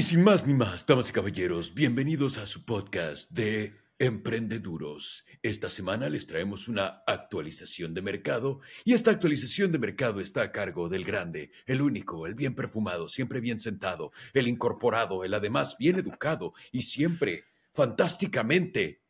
[0.00, 5.26] Y sin más ni más, damas y caballeros, bienvenidos a su podcast de Emprendeduros.
[5.42, 10.52] Esta semana les traemos una actualización de mercado y esta actualización de mercado está a
[10.52, 15.76] cargo del grande, el único, el bien perfumado, siempre bien sentado, el incorporado, el además
[15.78, 17.44] bien educado y siempre
[17.74, 19.02] fantásticamente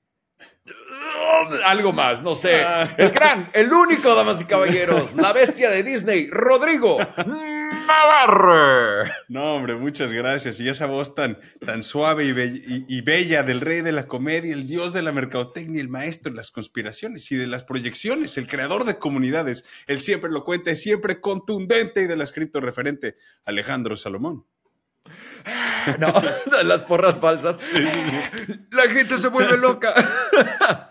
[1.67, 2.65] algo más, no sé.
[2.97, 6.99] El gran, el único, damas y caballeros, la bestia de Disney, Rodrigo
[7.91, 9.13] Navarre.
[9.29, 10.61] No, hombre, muchas gracias.
[10.61, 14.93] Y esa voz tan, tan suave y, bella del rey de la comedia, el dios
[14.93, 18.99] de la mercadotecnia, el maestro de las conspiraciones y de las proyecciones, el creador de
[18.99, 24.47] comunidades, él siempre lo cuenta, es siempre contundente y de la escrito referente, Alejandro Salomón.
[25.99, 26.13] No,
[26.63, 27.59] las porras falsas.
[28.71, 30.90] La gente se vuelve loca.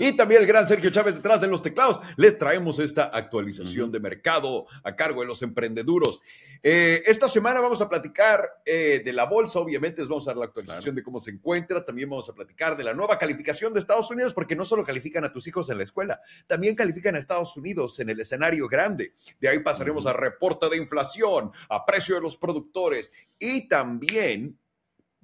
[0.00, 2.00] Y también el gran Sergio Chávez detrás de los teclados.
[2.16, 6.20] Les traemos esta actualización de mercado a cargo de los emprendeduros.
[6.62, 10.38] Eh, esta semana vamos a platicar eh, de la bolsa, obviamente, les vamos a dar
[10.38, 11.84] la actualización de cómo se encuentra.
[11.84, 15.24] También vamos a platicar de la nueva calificación de Estados Unidos, porque no solo califican
[15.24, 19.14] a tus hijos en la escuela, también califican a Estados Unidos en el escenario grande.
[19.40, 24.58] De ahí pasaremos a reporte de inflación, a precio de los productores y también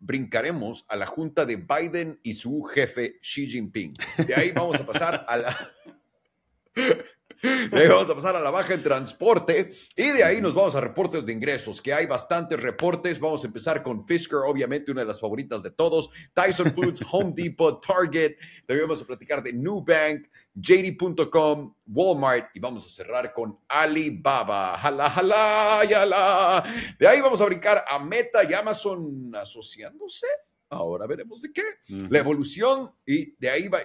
[0.03, 3.95] brincaremos a la junta de Biden y su jefe Xi Jinping.
[4.27, 5.72] De ahí vamos a pasar a la...
[7.43, 10.77] De ahí vamos a pasar a la baja en transporte y de ahí nos vamos
[10.77, 13.19] a reportes de ingresos, que hay bastantes reportes.
[13.19, 17.33] Vamos a empezar con Fisker, obviamente una de las favoritas de todos, Tyson Foods, Home
[17.34, 18.37] Depot, Target.
[18.65, 24.79] También vamos a platicar de Nubank, JD.com, Walmart y vamos a cerrar con Alibaba.
[24.79, 26.65] Jala, jala, yala.
[26.97, 30.29] De ahí vamos a brincar a Meta y Amazon asociándose.
[30.73, 31.62] Ahora veremos de qué.
[32.09, 33.81] La evolución y de ahí va,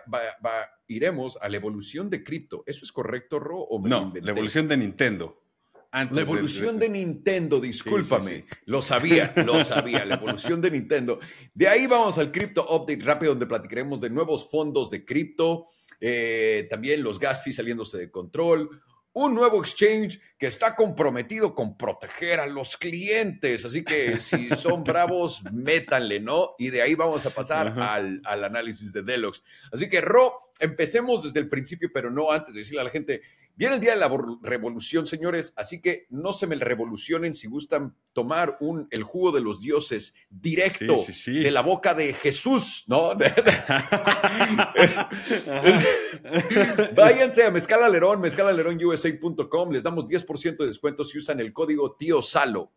[0.88, 2.64] iremos a la evolución de cripto.
[2.66, 3.60] ¿Eso es correcto, Ro?
[3.60, 5.44] O no, la evolución de Nintendo.
[5.92, 8.46] la evolución de, Nintendo, discúlpame.
[8.66, 11.20] Lo sabía, lo sabía, la evolución de Nintendo.
[11.54, 15.68] De ahí vamos al Crypto Update rápido, donde platicaremos de nuevos fondos de cripto,
[16.00, 18.82] eh, también los gas fees saliéndose de control,
[19.20, 23.66] un nuevo exchange que está comprometido con proteger a los clientes.
[23.66, 26.52] Así que si son bravos, métanle, ¿no?
[26.60, 29.42] Y de ahí vamos a pasar al, al, análisis de Deluxe.
[29.72, 33.24] Así que, Ro, empecemos desde el principio, pero no antes de decirle a la gente,
[33.58, 34.10] Viene el día de la
[34.44, 39.42] revolución, señores, así que no se me revolucionen si gustan tomar un, el jugo de
[39.42, 40.96] los dioses directo
[41.26, 43.16] de la boca de Jesús, ¿no?
[46.96, 52.22] Váyanse a Mezcal Alerón, mezcalaleronusa.com, les damos 10% de descuento si usan el código Tío
[52.22, 52.72] Salo.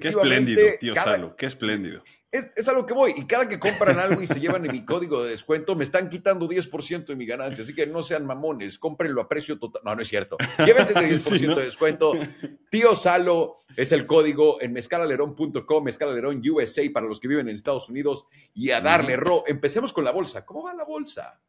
[0.00, 2.02] Qué espléndido, tío Salo, qué espléndido.
[2.34, 3.14] Es, es, a lo que voy.
[3.16, 6.48] Y cada que compran algo y se llevan mi código de descuento, me están quitando
[6.48, 7.62] 10% de mi ganancia.
[7.62, 9.82] Así que no sean mamones, cómprenlo a precio total.
[9.84, 10.36] No, no es cierto.
[10.66, 12.12] Llévense el 10% de descuento.
[12.70, 17.88] Tío Salo es el código en mezcalalerón.com, mezcalalerón USA para los que viven en Estados
[17.88, 18.26] Unidos.
[18.52, 19.44] Y a darle ro.
[19.46, 20.44] Empecemos con la bolsa.
[20.44, 21.40] ¿Cómo va la bolsa?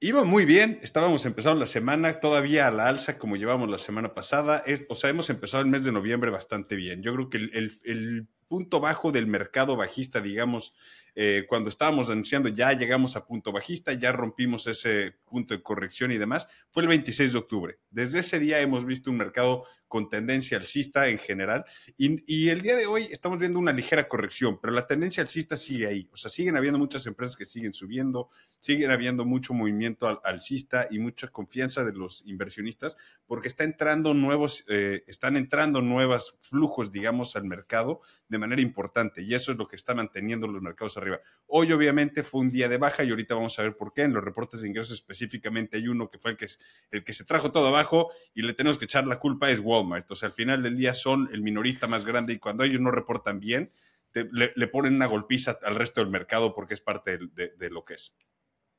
[0.00, 4.12] Iba muy bien, estábamos empezando la semana todavía a la alza como llevamos la semana
[4.12, 4.62] pasada.
[4.90, 7.02] o sea, hemos empezado el mes de noviembre bastante bien.
[7.02, 10.74] Yo creo que el punto bajo del mercado bajista, digamos,
[11.14, 16.12] eh, cuando estábamos anunciando ya llegamos a punto bajista, ya rompimos ese punto de corrección
[16.12, 17.78] y demás, fue el 26 de octubre.
[17.96, 21.64] Desde ese día hemos visto un mercado con tendencia alcista en general
[21.96, 25.86] y, el día de hoy estamos viendo una ligera corrección, pero la tendencia alcista sigue
[25.86, 26.08] ahí.
[26.12, 30.98] O sea, siguen habiendo muchas empresas que siguen subiendo, siguen habiendo mucho movimiento alcista y
[30.98, 37.34] mucha confianza de los inversionistas porque está entrando nuevos, eh, están entrando nuevos flujos, digamos,
[37.34, 41.20] al mercado de manera importante y eso es lo que está manteniendo los mercados arriba
[41.46, 44.02] Hoy obviamente fue un día de baja y ahorita vamos a ver por qué.
[44.02, 46.46] En los reportes de ingresos específicamente hay uno que fue el que,
[46.90, 47.85] el que se trajo todo abajo
[48.34, 50.10] y le tenemos que echar la culpa es Walmart.
[50.10, 52.90] O sea, al final del día son el minorista más grande y cuando ellos no
[52.90, 53.70] reportan bien,
[54.12, 58.14] le, ponen una golpiza al resto del mercado porque es parte de lo que es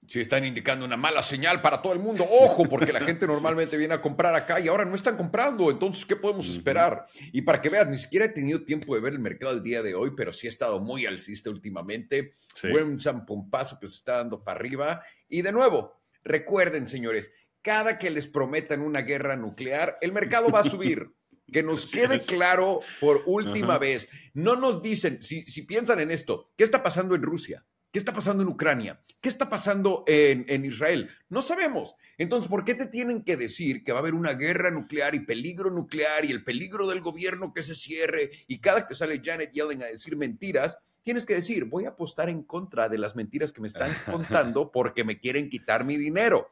[0.08, 3.78] si están indicando una mala señal para todo el mundo, ojo, porque la gente normalmente
[3.78, 7.06] viene a comprar acá y ahora no están comprando, entonces, ¿qué podemos esperar?
[7.34, 9.84] Y para que veas, ni siquiera he tenido tiempo de ver el mercado el día
[9.84, 12.36] de hoy, pero sí ha estado muy alcista últimamente.
[12.56, 15.04] Fue un paso que se está dando para arriba.
[15.28, 15.94] Y de nuevo,
[16.24, 17.32] recuerden, señores,
[17.68, 21.12] cada que les prometan una guerra nuclear, el mercado va a subir.
[21.50, 24.10] Que nos quede claro por última vez.
[24.34, 27.66] No nos dicen, si, si piensan en esto, ¿qué está pasando en Rusia?
[27.90, 29.02] ¿Qué está pasando en Ucrania?
[29.22, 31.10] ¿Qué está pasando en, Israel?
[31.30, 31.96] No sabemos.
[32.18, 35.22] Entonces, ¿por qué te tienen que decir que va a haber una guerra nuclear y
[35.22, 38.30] peligro nuclear y el peligro del gobierno que se cierre?
[38.48, 42.28] Y cada que sale Janet Yellen a decir mentiras, tienes que decir, voy a apostar
[42.28, 46.50] en contra de las mentiras que me están contando porque me quieren quitar mi dinero.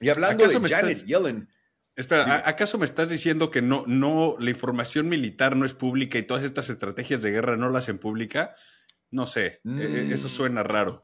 [0.00, 1.48] Y hablando de Janet Yellen,
[1.96, 6.24] Espera, ¿acaso me estás diciendo que no, no, la información militar no es pública y
[6.24, 8.56] todas estas estrategias de guerra no las hacen pública?
[9.10, 11.02] No sé, e, e, eso suena raro.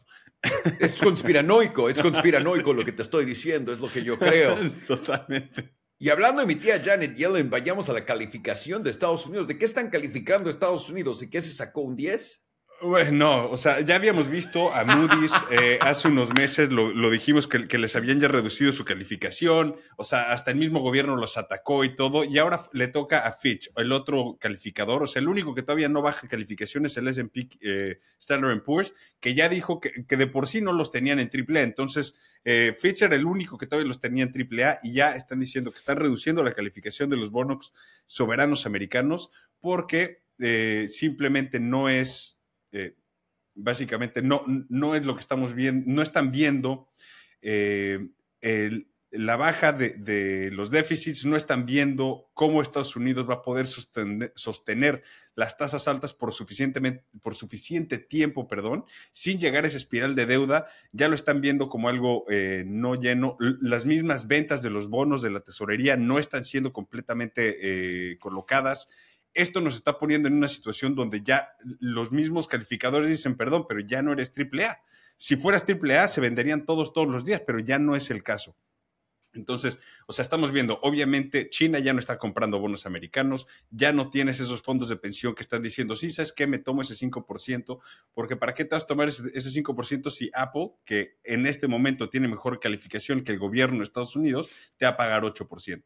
[0.80, 4.56] Es conspiranoico, es conspiranoico lo que te estoy diciendo, es lo que yo creo.
[4.86, 5.76] Totalmente.
[5.96, 9.46] Y hablando de mi tía Janet Yellen, vayamos a la calificación de Estados Unidos.
[9.46, 11.22] ¿De qué están calificando Estados Unidos?
[11.22, 12.42] ¿Y qué se sacó un 10?
[12.82, 17.46] Bueno, no, o sea, ya habíamos visto a Moody's eh, hace unos meses, lo, dijimos
[17.46, 21.84] que, les habían ya reducido su calificación, o sea, hasta el mismo gobierno los atacó
[21.84, 25.54] y todo, y ahora le toca a Fitch, el otro calificador, o sea, el único
[25.54, 30.06] que todavía no baja calificaciones es el S&P eh, Standard Poor's, que ya dijo que,
[30.06, 33.58] que, de por sí no los tenían en AAA, entonces eh, Fitch era el único
[33.58, 37.10] que todavía los tenía en AAA y ya están diciendo que están reduciendo la calificación
[37.10, 37.74] de los bonos
[38.06, 39.30] soberanos americanos
[39.60, 42.39] porque eh, simplemente no es
[42.72, 42.96] eh,
[43.54, 46.88] básicamente no, no es lo que estamos viendo, no están viendo
[47.42, 48.08] eh,
[49.10, 55.02] la baja de, los déficits, no están viendo cómo Estados Unidos va a poder sostener,
[55.34, 60.26] las tasas altas por, suficientemente, por suficiente tiempo, perdón, sin llegar a esa espiral de
[60.26, 63.36] deuda, ya lo están viendo como algo eh, no lleno.
[63.38, 68.88] Las mismas ventas de los bonos de la tesorería no están siendo completamente colocadas
[69.34, 73.80] esto nos está poniendo en una situación donde ya los mismos calificadores dicen, perdón, pero
[73.80, 74.80] ya no eres AAA.
[75.16, 78.56] Si fueras AAA, se venderían todos todos los días, pero ya no es el caso.
[79.32, 84.10] Entonces, o sea, estamos viendo, obviamente, China ya no está comprando bonos americanos, ya no
[84.10, 86.46] tienes esos fondos de pensión que están diciendo, sí, ¿sabes qué?
[86.46, 87.78] Me tomo ese 5%,
[88.12, 91.68] porque ¿para qué te vas a tomar ese, ese 5% si Apple, que en este
[91.68, 95.84] momento tiene mejor calificación que el gobierno de Estados Unidos, te va a pagar 8%?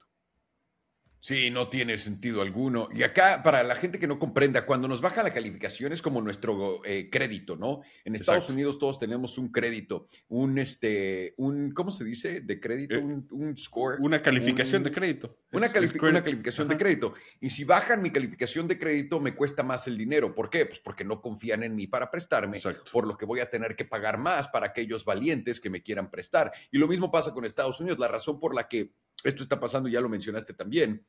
[1.24, 2.90] Sí, no tiene sentido alguno.
[2.92, 6.20] Y acá, para la gente que no comprenda, cuando nos baja la calificación es como
[6.20, 7.80] nuestro eh, crédito, ¿no?
[8.04, 12.42] En Estados Unidos todos tenemos un crédito, un, este, un, ¿cómo se dice?
[12.42, 13.96] De crédito, eh, un, score.
[14.02, 15.38] Una calificación de crédito.
[15.50, 15.68] Una,
[16.00, 17.14] una calificación de crédito.
[17.40, 20.34] Y si bajan mi calificación de crédito, me cuesta más el dinero.
[20.34, 20.66] ¿Por qué?
[20.66, 22.60] Pues porque no confían en mí para prestarme,
[22.92, 26.10] por lo que voy a tener que pagar más para aquellos valientes que me quieran
[26.10, 26.52] prestar.
[26.70, 27.98] Y lo mismo pasa con Estados Unidos.
[27.98, 28.92] La razón por la que
[29.24, 31.04] esto está pasando, ya lo mencionaste también,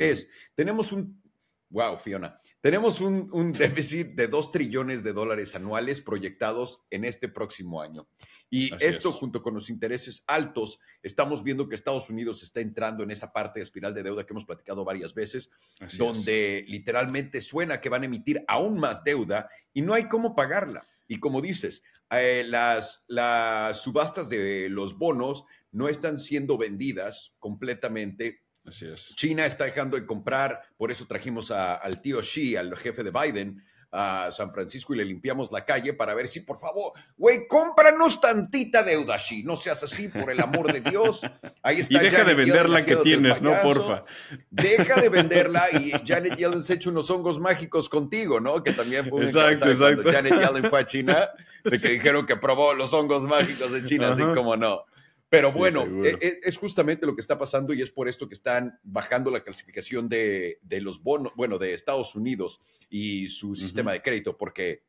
[0.00, 1.22] es, tenemos un,
[1.68, 7.80] wow, Fiona, tenemos un, déficit de 2 trillones de dólares anuales proyectados en este próximo
[7.80, 8.08] año.
[8.52, 13.12] Y esto, junto con los intereses altos, estamos viendo que Estados Unidos está entrando en
[13.12, 15.50] esa parte de espiral de deuda que hemos platicado varias veces,
[15.96, 20.84] donde literalmente suena que van a emitir aún más deuda y no hay cómo pagarla.
[21.06, 28.40] Y como dices, eh, las, las subastas de los bonos no están siendo vendidas completamente
[28.64, 29.14] Así es.
[29.16, 33.62] China está dejando de comprar, por eso trajimos al tío Xi, al jefe de Biden,
[33.92, 38.20] a San Francisco y le limpiamos la calle para ver si, por favor, güey, cómpranos
[38.20, 39.42] tantita deuda, Xi.
[39.42, 41.22] No seas así, por el amor de Dios.
[41.62, 41.94] Ahí está.
[41.94, 43.60] Y deja de vender la que tienes, ¿no?
[43.62, 44.04] Porfa.
[44.50, 48.62] Deja de venderla y Janet Yellen se ha hecho unos hongos mágicos contigo, ¿no?
[48.62, 50.10] Que también fue exacto, exacto.
[50.10, 51.28] Janet Yellen fue a China,
[51.64, 54.84] de que dijeron que probó los hongos mágicos de China, así como no.
[55.30, 58.34] Pero bueno, e, e, es, justamente lo que está pasando y es por esto que
[58.34, 62.60] están bajando la clasificación de, los bonos, bueno, de Estados Unidos
[62.90, 64.82] y su sistema de crédito, porque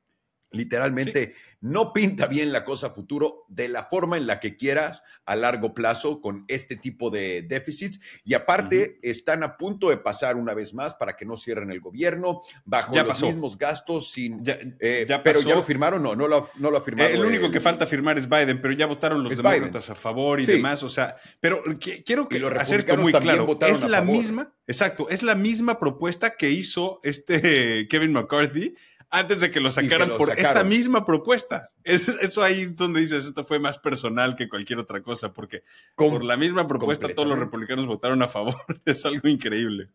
[0.52, 5.36] Literalmente no pinta bien la cosa futuro de la forma en la que quieras a
[5.36, 8.00] largo plazo con este tipo de déficits.
[8.24, 11.80] Y aparte, están a punto de pasar una vez más para que no cierren el
[11.80, 14.12] gobierno bajo los mismos gastos.
[14.12, 17.10] Sin, eh, pero ya lo firmaron, no, no lo, no lo ha firmado.
[17.10, 20.46] el único que falta firmar es Biden, pero ya votaron los demócratas a favor y
[20.46, 20.84] demás.
[20.84, 23.58] O sea, pero quiero que hacer esto muy claro.
[23.62, 28.76] Es la misma, exacto, es la misma propuesta que hizo este Kevin McCarthy
[29.12, 31.72] antes de que lo sacaran por esta misma propuesta.
[31.84, 35.64] eso ahí es donde dices, esto fue más personal que cualquier otra cosa, porque
[35.96, 38.56] por la misma propuesta todos los republicanos votaron a favor.
[38.86, 39.90] es algo increíble.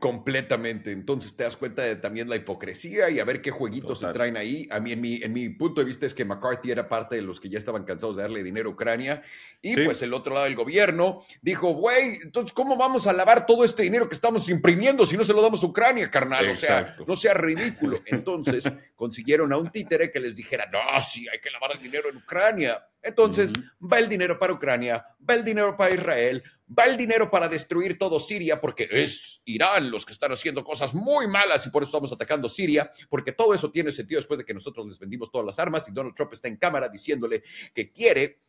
[0.00, 0.92] Completamente.
[0.92, 4.38] Entonces te das cuenta de también la hipocresía y a ver qué jueguitos se traen
[4.38, 4.66] ahí.
[4.70, 7.22] A mí, en mi, en mi punto de vista, es que McCarthy era parte de
[7.22, 9.22] los que ya estaban cansados de darle dinero a Ucrania.
[9.60, 13.62] Y pues el otro lado del gobierno dijo, güey, entonces, ¿cómo vamos a lavar todo
[13.62, 16.48] este dinero que estamos imprimiendo si no se lo damos a Ucrania, carnal?
[16.48, 18.00] O sea, no sea ridículo.
[18.06, 18.64] Entonces
[18.96, 22.16] consiguieron a un títere que les dijera, no, sí, hay que lavar el dinero en
[22.16, 22.82] Ucrania.
[23.02, 26.42] Entonces, va el dinero para Ucrania, va el dinero para Israel,
[26.78, 30.94] va el dinero para destruir todo Siria, porque es Irán los que están haciendo cosas
[30.94, 34.44] muy malas y por eso estamos atacando Siria, porque todo eso tiene sentido después de
[34.44, 37.42] que nosotros les vendimos todas las armas y Donald Trump está en cámara diciéndole
[37.74, 38.40] que quiere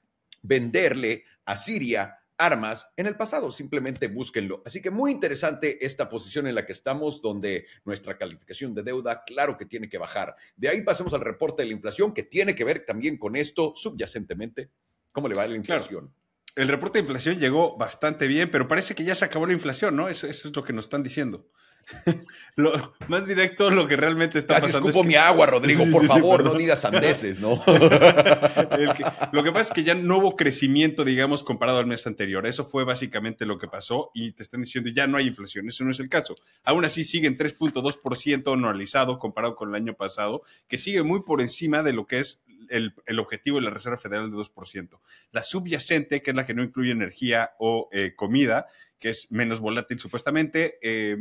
[0.42, 4.64] venderle a Siria armas en el pasado, simplemente búsquenlo.
[4.66, 9.24] Así que muy interesante esta posición en la que estamos, donde nuestra calificación de deuda,
[9.26, 10.36] claro que tiene que bajar.
[10.56, 13.74] De ahí pasemos al reporte de la inflación, que tiene que ver también con esto
[13.76, 14.72] subyacentemente.
[15.12, 16.12] ¿Cómo le va la inflación?
[16.56, 19.96] El reporte de inflación llegó bastante bien, pero parece que ya se acabó la inflación,
[19.96, 20.10] ¿no?
[20.10, 21.48] Eso, eso es lo que nos están diciendo.
[22.56, 24.90] lo, más directo lo que realmente está Casi pasando.
[24.90, 27.64] escupo mi agua, Rodrigo, por favor, no digas sandeces, ¿no?
[29.32, 32.46] lo que pasa es que ya no hubo crecimiento, digamos, comparado al mes anterior.
[32.46, 35.68] Eso fue básicamente lo que pasó y te están diciendo ya no hay inflación.
[35.68, 36.36] Eso no es el caso.
[36.64, 41.84] Aún así siguen 3.2% anualizado comparado con el año pasado, que sigue muy por encima
[41.84, 45.00] de lo que es el, objetivo de la Reserva Federal de 2%.
[45.32, 48.68] La subyacente, que es la que no incluye energía o eh, comida,
[49.00, 51.18] que es menos volátil supuestamente, eh,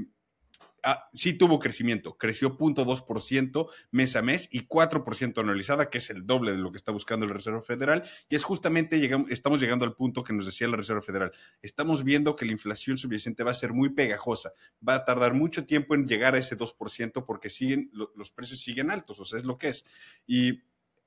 [0.85, 6.27] ah, sí tuvo crecimiento, creció 0.2% mes a mes y 4% anualizada, que es el
[6.27, 8.03] doble de lo que está buscando la Reserva Federal.
[8.29, 11.33] Y es justamente, llegamos, estamos llegando al punto que nos decía la Reserva Federal.
[11.63, 14.53] Estamos viendo que la inflación subyacente va a ser muy pegajosa,
[14.87, 18.61] va a tardar mucho tiempo en llegar a ese 2% porque siguen, lo, los precios
[18.61, 19.85] siguen altos, o sea, es lo que es.
[20.27, 20.61] Y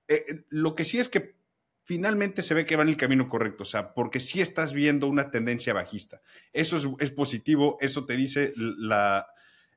[0.07, 1.35] eh, lo que sí es que
[1.83, 5.07] finalmente se ve que va en el camino correcto, o sea, porque sí estás viendo
[5.07, 6.21] una tendencia bajista.
[6.53, 9.27] Eso es, es positivo, eso te dice la,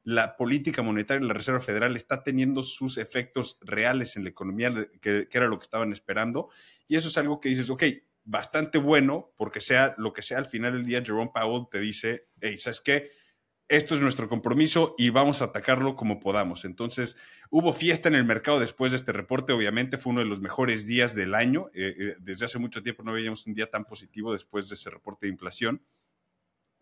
[0.04, 4.72] la, política monetaria de la Reserva Federal está teniendo sus efectos reales en la economía,
[5.00, 6.48] que, que, era lo que estaban esperando,
[6.86, 7.82] y eso es algo que dices, ok,
[8.24, 12.28] bastante bueno, porque sea lo que sea, al final del día Jerome Powell te dice,
[12.40, 13.10] hey, ¿sabes qué?
[13.68, 16.64] Esto es nuestro compromiso y vamos a atacarlo como podamos.
[16.64, 17.16] Entonces,
[17.50, 20.86] hubo fiesta en el mercado después de este reporte, obviamente fue uno de los mejores
[20.86, 21.70] días del año.
[21.74, 24.90] Eh, eh, desde hace mucho tiempo no veíamos un día tan positivo después de ese
[24.90, 25.82] reporte de inflación.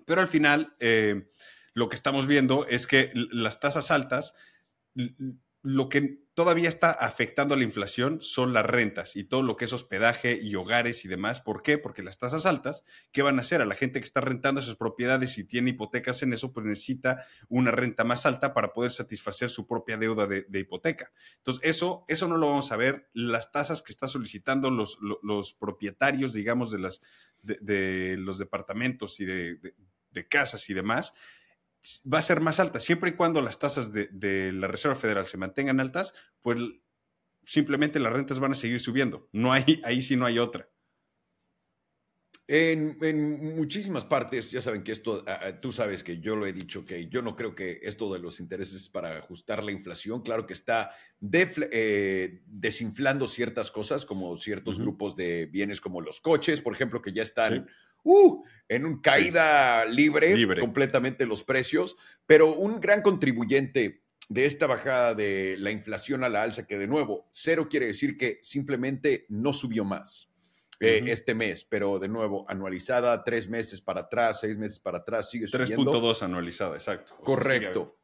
[0.05, 1.31] Pero al final, eh,
[1.73, 4.35] lo que estamos viendo es que las tasas altas,
[5.63, 9.67] lo que todavía está afectando a la inflación son las rentas y todo lo que
[9.67, 11.41] es hospedaje y hogares y demás.
[11.41, 11.79] ¿Por qué?
[11.79, 13.63] Porque las tasas altas, ¿qué van a hacer?
[13.63, 17.25] A la gente que está rentando esas propiedades y tiene hipotecas en eso, pues necesita
[17.49, 21.13] una renta más alta para poder satisfacer su propia deuda de, hipoteca.
[21.37, 23.09] Entonces, eso, eso no lo vamos a ver.
[23.13, 27.01] Las tasas que están solicitando los, los, propietarios, digamos, de, las,
[27.43, 29.59] de los departamentos y de,
[30.15, 31.13] de casas y demás,
[32.13, 32.81] va a ser más alta.
[32.81, 36.59] Siempre y cuando las tasas de, de, la Reserva Federal se mantengan altas, pues
[37.45, 39.29] simplemente las rentas van a seguir subiendo.
[39.33, 40.69] No hay, ahí sí no hay otra.
[42.47, 46.53] En, en, muchísimas partes, ya saben que esto, uh, tú sabes que yo lo he
[46.53, 50.47] dicho, que yo no creo que esto de los intereses para ajustar la inflación, claro
[50.47, 50.91] que está
[51.33, 54.83] eh, desinflando ciertas cosas, como ciertos uh -huh.
[54.83, 57.67] grupos de bienes como los coches, por ejemplo, que ya están...
[57.67, 57.73] Sí
[58.05, 61.97] uh, en un caída libre, libre, completamente los precios,
[62.27, 66.87] pero un gran contribuyente de esta bajada de la inflación a la alza, que de
[66.87, 70.31] nuevo, cero quiere decir que simplemente no subió más
[70.81, 71.11] eh, uh -huh.
[71.11, 75.47] este mes, pero de nuevo, anualizada, tres meses para atrás, seis meses para atrás, sigue
[75.47, 75.93] subiendo.
[75.93, 77.15] 3.2 anualizada, exacto.
[77.19, 77.99] O Correcto.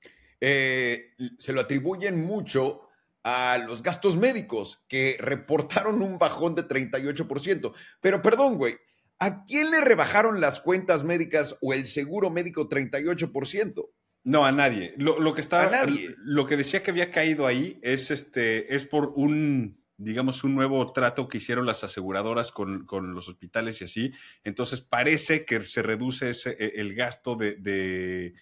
[0.00, 2.88] Sea, eh, se lo atribuyen mucho
[3.22, 7.72] a los gastos médicos, que reportaron un bajón de 38%.
[8.00, 8.76] Pero perdón, güey,
[9.22, 13.88] ¿A quién le rebajaron las cuentas médicas o el seguro médico 38%?
[14.24, 14.94] No, a nadie.
[14.98, 16.16] Lo, lo que está, a nadie.
[16.18, 20.92] Lo que decía que había caído ahí es este, es por un, digamos, un nuevo
[20.92, 24.12] trato que hicieron las aseguradoras con, con los hospitales y así.
[24.42, 28.34] Entonces parece que se reduce ese, e, el gasto de, de,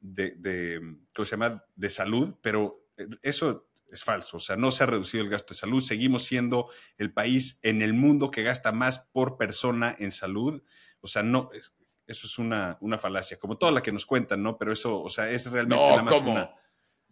[0.00, 0.80] de, de,
[1.14, 1.64] ¿cómo se llama?
[1.76, 2.88] De salud, pero
[3.22, 6.70] eso es falso, o sea, no se ha reducido el gasto de salud, seguimos siendo
[6.96, 10.62] el país en el mundo que gasta más por persona en salud,
[11.00, 11.74] o sea, no, es,
[12.06, 14.56] eso es una, una, falacia, como toda la que nos cuentan, ¿no?
[14.56, 16.32] Pero eso, o sea, es realmente no, nada más ¿cómo?
[16.32, 16.50] una...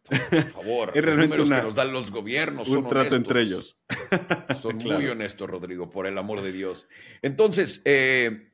[0.07, 3.19] Por favor, es realmente los una, que nos dan los gobiernos un son trato honestos.
[3.19, 3.81] entre ellos.
[4.63, 5.01] Son claro.
[5.01, 6.87] muy honestos, Rodrigo, por el amor de Dios.
[7.23, 8.53] Entonces, eh,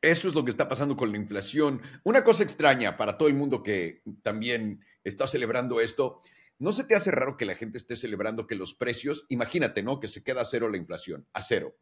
[0.00, 1.82] eso es lo que está pasando con la inflación.
[2.02, 6.22] Una cosa extraña para todo el mundo que también está celebrando esto,
[6.58, 10.00] ¿No se te hace raro que la gente esté celebrando que los precios, imagínate, ¿no?
[10.00, 11.76] Que se queda a cero la inflación, a cero.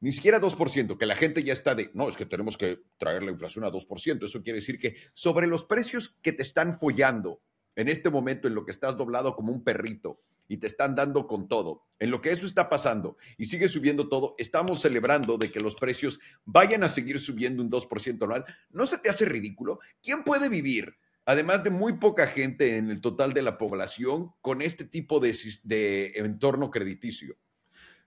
[0.00, 3.22] Ni siquiera 2%, que la gente ya está de, no, es que tenemos que traer
[3.22, 4.24] la inflación a 2%.
[4.24, 7.40] Eso quiere decir que sobre los precios que te están follando
[7.76, 11.26] en este momento, en lo que estás doblado como un perrito y te están dando
[11.26, 15.50] con todo, en lo que eso está pasando y sigue subiendo todo, estamos celebrando de
[15.50, 18.44] que los precios vayan a seguir subiendo un 2% anual.
[18.70, 19.78] ¿No se te hace ridículo?
[20.02, 20.96] ¿Quién puede vivir?
[21.26, 26.12] Además de muy poca gente en el total de la población, con este tipo de,
[26.14, 27.36] entorno crediticio.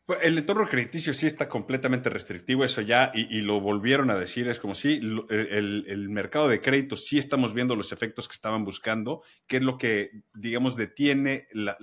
[0.05, 4.47] Pues, El entorno crediticio sí está completamente restrictivo, eso ya, y, lo volvieron a decir,
[4.47, 4.93] es como si
[5.29, 9.77] el, mercado de crédito sí estamos viendo los efectos que estaban buscando, que es lo
[9.77, 11.77] que, digamos, detiene la,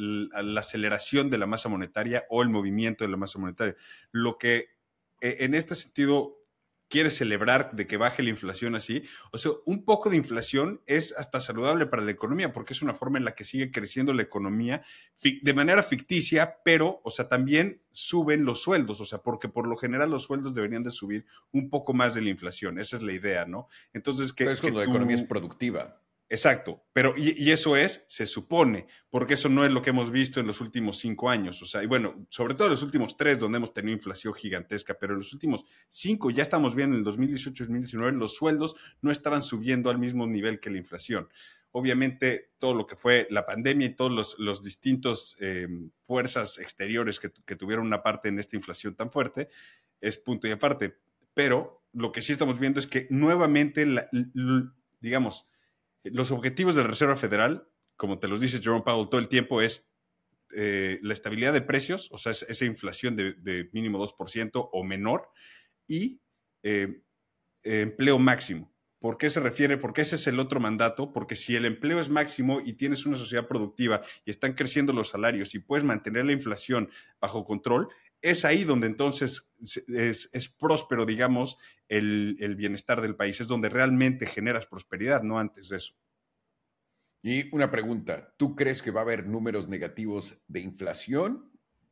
[0.56, 3.76] aceleración de la masa monetaria o el movimiento de la masa monetaria.
[4.10, 4.70] Lo que
[5.20, 6.45] eh, en este sentido
[6.88, 9.04] quiere celebrar de que baje la inflación así.
[9.32, 12.94] O sea, un poco de inflación es hasta saludable para la economía porque es una
[12.94, 14.82] forma en la que sigue creciendo la economía
[15.22, 19.76] de manera ficticia, pero, o sea, también suben los sueldos, o sea, porque por lo
[19.76, 22.78] general los sueldos deberían de subir un poco más de la inflación.
[22.78, 23.68] Esa es la idea, ¿no?
[23.92, 24.44] Entonces, que...
[24.44, 26.00] Pero es cuando que la economía es productiva.
[26.28, 30.40] Exacto, pero y, eso es, se supone, porque eso no es lo que hemos visto
[30.40, 33.38] en los últimos cinco años, o sea, y bueno, sobre todo en los últimos tres,
[33.38, 37.06] donde hemos tenido inflación gigantesca, pero en los últimos cinco, ya estamos viendo en el
[37.06, 41.28] 2018-2019, los sueldos no estaban subiendo al mismo nivel que la inflación.
[41.70, 45.68] Obviamente, todo lo que fue la pandemia y todos los, distintos eh,
[46.06, 49.48] fuerzas exteriores que, tuvieron una parte en esta inflación tan fuerte,
[50.00, 50.96] es punto y aparte.
[51.34, 53.86] Pero lo que sí estamos viendo es que nuevamente,
[55.00, 55.46] digamos,
[56.12, 59.60] los objetivos de la Reserva Federal, como te los dice Jerome Powell todo el tiempo,
[59.60, 59.88] es
[60.54, 65.28] eh, la estabilidad de precios, o sea, esa inflación de, mínimo 2% o menor,
[65.86, 66.20] y
[66.62, 67.02] eh,
[67.62, 68.72] empleo máximo.
[68.98, 69.76] ¿Por qué se refiere?
[69.76, 73.16] Porque ese es el otro mandato, porque si el empleo es máximo y tienes una
[73.16, 77.88] sociedad productiva y están creciendo los salarios y puedes mantener la inflación bajo control,
[78.22, 79.48] es ahí donde entonces
[79.88, 81.58] es, próspero, digamos,
[81.88, 85.94] el, bienestar del país, es donde realmente generas prosperidad, no antes de eso.
[87.22, 91.50] Y una pregunta, ¿tú crees que va a haber números negativos de inflación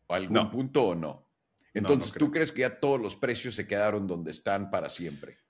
[0.08, 1.28] a algún punto o no?
[1.72, 5.43] Entonces, ¿tú crees que ya todos los precios se quedaron donde están para siempre?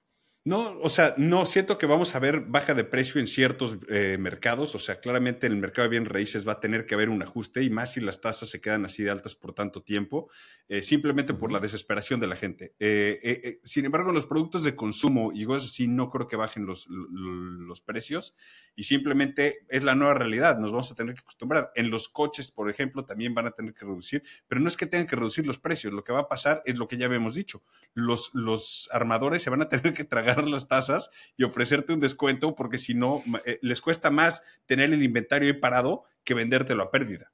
[0.47, 4.19] No, o sea, no siento que vamos a ver baja de precio en ciertos eh,
[4.21, 4.75] mercados.
[4.75, 7.23] O sea, claramente en el mercado de bien raíces va a tener que haber un
[7.23, 10.29] ajuste y más si las tasas se quedan así de altas por tanto tiempo,
[10.69, 12.75] eh, simplemente por la desesperación de la gente.
[12.79, 16.67] Eh, sin embargo, en los productos de consumo y cosas así, no creo que bajen
[16.67, 18.35] los, los precios
[18.77, 20.59] y simplemente es la nueva realidad.
[20.59, 21.73] Nos vamos a tener que acostumbrar.
[21.75, 24.85] En los coches, por ejemplo, también van a tener que reducir, pero no es que
[24.85, 25.95] tengan que reducir los precios.
[25.95, 27.63] Lo que va a pasar es lo que ya habíamos dicho.
[27.95, 32.55] Los, los armadores se van a tener que tragar las tasas y ofrecerte un descuento
[32.55, 36.91] porque si no, eh, les cuesta más tener el inventario ahí parado que vendértelo a
[36.91, 37.33] pérdida.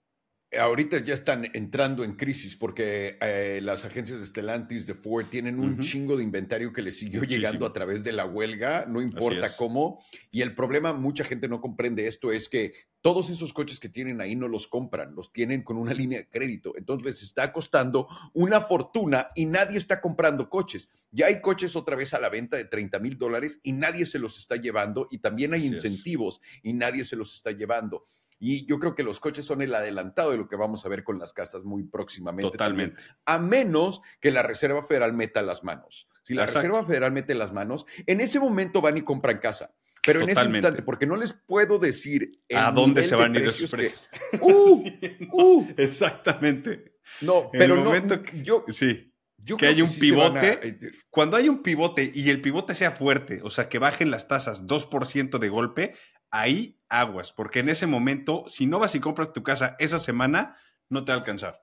[0.59, 5.61] Ahorita ya están entrando en crisis porque eh, las agencias de Stellantis, de Ford, tienen
[5.61, 9.55] un chingo de inventario que les siguió llegando a través de la huelga, no importa
[9.57, 10.05] cómo.
[10.33, 14.21] Y el problema, mucha gente no comprende esto, es que todos esos coches que tienen
[14.21, 16.75] ahí no los compran, los tienen con una línea de crédito.
[16.77, 20.91] Entonces les está costando una fortuna y nadie está comprando coches.
[21.11, 24.19] Ya hay coches otra vez a la venta de 30 mil dólares y nadie se
[24.19, 25.09] los está llevando.
[25.11, 28.07] Y también hay incentivos y nadie se los está llevando.
[28.43, 31.05] Y yo creo que los coches son el adelantado de lo que vamos a ver
[31.05, 32.51] con las casas muy próximamente.
[32.51, 33.03] Totalmente.
[33.27, 36.09] a menos que la Reserva Federal meta las manos.
[36.23, 39.75] Si la Reserva Federal mete las manos, en ese momento van y compran casa.
[40.13, 43.47] Pero en ese instante, porque no les puedo decir a dónde se van a ir
[43.47, 44.11] esos precios.
[44.41, 44.85] uh,
[45.33, 46.97] uh, Exactamente.
[47.21, 49.13] No, pero el momento que, yo, sí.
[49.59, 50.69] que hay un pivote.
[50.69, 50.79] Eh,
[51.11, 54.67] cuando hay un pivote y el pivote sea fuerte, o sea, que bajen las tasas
[54.67, 55.95] 2% de golpe,
[56.31, 60.57] ahí aguas, porque en ese momento, si no vas y compras tu casa esa semana,
[60.89, 61.63] no te va a alcanzar.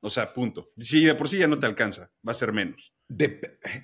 [0.00, 0.72] O sea, punto.
[0.78, 2.94] Si de por sí ya no te alcanza, va a ser menos.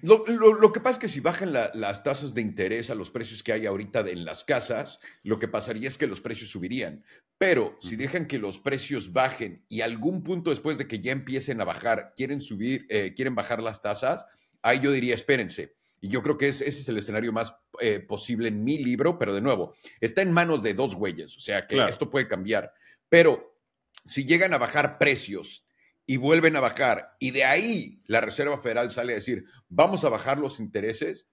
[0.02, 3.52] lo, que pasa es que si bajan las tasas de interés a los precios que
[3.52, 7.04] hay ahorita en las casas, lo que pasaría es que los precios subirían.
[7.36, 11.60] Pero si dejan que los precios bajen y algún punto después de que ya empiecen
[11.60, 14.24] a bajar, quieren subir, eh, quieren bajar las tasas,
[14.62, 15.74] ahí yo diría, espérense
[16.04, 19.34] y yo creo que ese es el escenario más eh, posible en mi libro, pero
[19.34, 22.74] de nuevo, está en manos de dos güeyes, o sea que esto puede cambiar.
[23.08, 23.58] Pero
[24.04, 25.63] si llegan a bajar precios
[26.06, 30.10] y vuelven a bajar, y de ahí la Reserva Federal sale a decir, vamos a
[30.10, 31.28] bajar los intereses,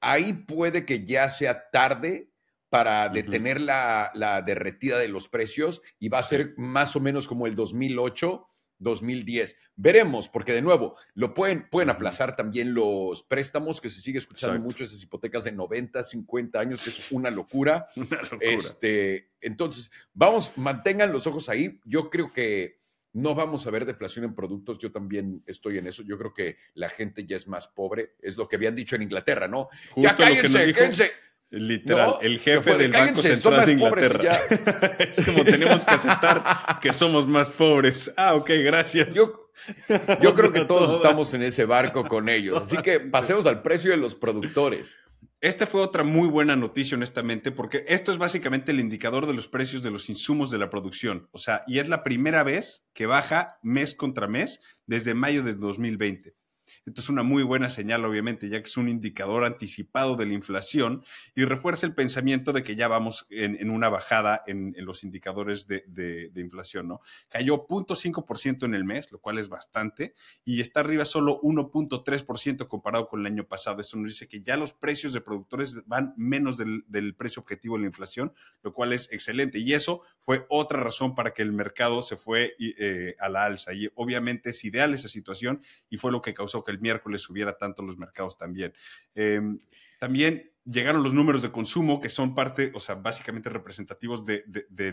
[0.00, 2.30] ahí puede que ya sea tarde
[2.68, 7.26] para detener la, la derretida de los precios y va a ser más o menos
[7.26, 8.46] como el 2008
[8.80, 9.56] 2010.
[9.76, 14.58] Veremos, porque de nuevo, lo pueden, pueden aplazar también los préstamos, que se sigue escuchando
[14.58, 17.86] mucho esas hipotecas de 90, 50 años, que es una locura.
[17.96, 18.38] Una locura.
[18.40, 21.78] Este, entonces, vamos, mantengan los ojos ahí.
[21.84, 22.79] Yo creo que
[23.12, 24.78] no vamos a ver deflación en productos.
[24.78, 26.02] Yo también estoy en eso.
[26.02, 28.14] Yo creo que la gente ya es más pobre.
[28.20, 29.68] Es lo que habían dicho en Inglaterra, ¿no?
[29.96, 31.10] ya cállense, cállense.
[31.52, 34.38] Literal, el jefe del Banco Central de Inglaterra.
[35.00, 38.14] es como tenemos que aceptar que somos más pobres.
[38.16, 39.12] Ah, ok, gracias.
[39.12, 39.50] Yo,
[40.22, 42.62] yo creo que todos estamos en ese barco con ellos.
[42.62, 44.96] Así que pasemos al precio de los productores.
[45.42, 49.48] Esta fue otra muy buena noticia, honestamente, porque esto es básicamente el indicador de los
[49.48, 51.30] precios de los insumos de la producción.
[51.32, 55.54] O sea, y es la primera vez que baja mes contra mes desde mayo de
[55.54, 56.34] 2020.
[56.86, 60.34] Esto es una muy buena señal, obviamente, ya que es un indicador anticipado de la
[60.34, 61.04] inflación
[61.34, 66.30] y refuerza el pensamiento de que ya vamos en, una bajada en, los indicadores de,
[66.36, 67.00] inflación, ¿no?
[67.28, 73.08] Cayó 0.5% en el mes, lo cual es bastante, y está arriba solo 1.3% comparado
[73.08, 73.80] con el año pasado.
[73.80, 77.82] Eso nos dice que ya los precios de productores van menos del, precio objetivo de
[77.82, 79.58] la inflación, lo cual es excelente.
[79.58, 83.72] Y eso fue otra razón para que el mercado se fue eh, a la alza.
[83.72, 87.56] Y obviamente es ideal esa situación y fue lo que causó que el miércoles subiera
[87.56, 88.72] tanto los mercados también.
[89.14, 89.58] Em,
[89.98, 94.44] También llegaron los números de consumo, que son parte, o sea, básicamente representativos de,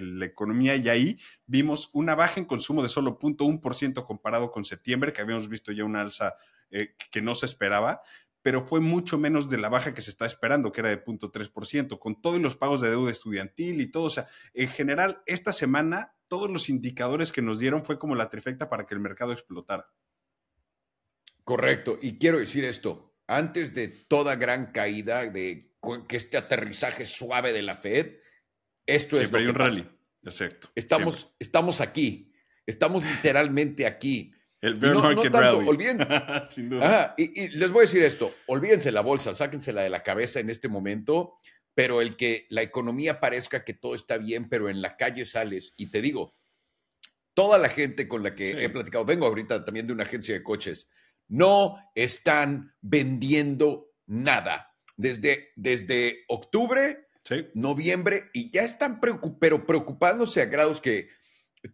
[0.01, 5.13] la economía, y ahí vimos una baja en consumo de solo 0.1% comparado con septiembre,
[5.13, 6.35] que habíamos visto ya una alza
[6.71, 8.01] eh, que no se esperaba,
[8.41, 11.99] pero fue mucho menos de la baja que se está esperando, que era de 0.3%,
[11.99, 14.03] con todos los pagos de deuda estudiantil y todo.
[14.03, 18.29] O sea, en general, esta semana, todos los indicadores que nos dieron fue como la
[18.29, 19.89] trifecta para que el mercado explotara.
[21.47, 21.97] Correcto.
[22.01, 25.71] Y quiero decir esto, antes de toda gran caída, de
[26.05, 28.17] que este aterrizaje suave de la Fed,
[28.85, 29.89] esto es lo que un rally.
[30.23, 30.67] Exacto.
[30.75, 32.33] Estamos, estamos aquí.
[32.65, 34.33] Estamos literalmente aquí.
[34.61, 35.99] El bear market Olviden,
[36.49, 37.15] Sin duda.
[37.17, 40.67] y, les voy a decir esto: olvídense la bolsa, sáquensela de la cabeza en este
[40.67, 41.35] momento,
[41.73, 45.71] pero el que la economía parezca que todo está bien, pero en la calle sales.
[45.77, 46.35] Y te digo,
[47.33, 50.43] toda la gente con la que he platicado, vengo ahorita también de una agencia de
[50.43, 50.89] coches
[51.27, 54.73] no están vendiendo nada.
[54.95, 57.07] Desde, desde octubre,
[57.53, 61.09] noviembre, y ya están pero preocupándose a grados que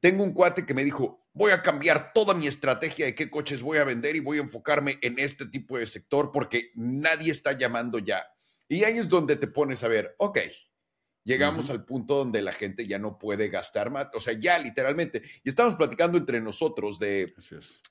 [0.01, 3.61] tengo un cuate que me dijo, voy a cambiar toda mi estrategia de qué coches
[3.61, 7.53] voy a vender y voy a enfocarme en este tipo de sector porque nadie está
[7.53, 8.25] llamando ya.
[8.67, 10.39] Y ahí es donde te pones a ver, ok,
[11.25, 15.21] Llegamos al punto donde la gente ya no puede gastar más, o sea, ya literalmente.
[15.43, 17.33] Y estamos platicando entre nosotros de,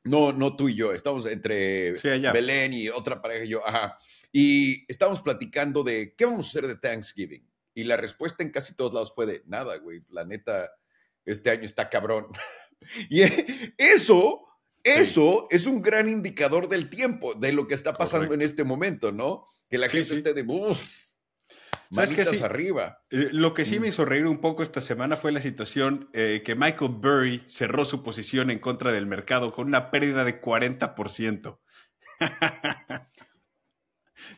[0.05, 1.93] no, no tú y yo, estamos entre
[2.33, 3.99] Belén y otra pareja y yo, ajá.
[4.33, 7.47] Y estamos platicando de qué vamos a hacer de Thanksgiving.
[7.75, 10.03] Y la respuesta en casi todos lados fue de nada, güey.
[10.11, 10.71] La neta,
[11.25, 12.27] este año está cabrón.
[13.09, 13.23] y
[13.79, 14.47] eso,
[14.85, 19.11] eso es un gran indicador del tiempo, de lo que está pasando en este momento,
[19.11, 19.49] ¿no?
[19.71, 21.12] Que la gente esté de, uff
[21.93, 22.25] ¿Sabes qué?
[22.25, 23.03] Sí, arriba.
[23.11, 23.91] Eh, lo que sí me mm.
[23.91, 28.03] hizo reír un poco esta semana fue la situación eh, que Michael Burry cerró su
[28.03, 31.59] posición en contra del mercado con una pérdida de 40%.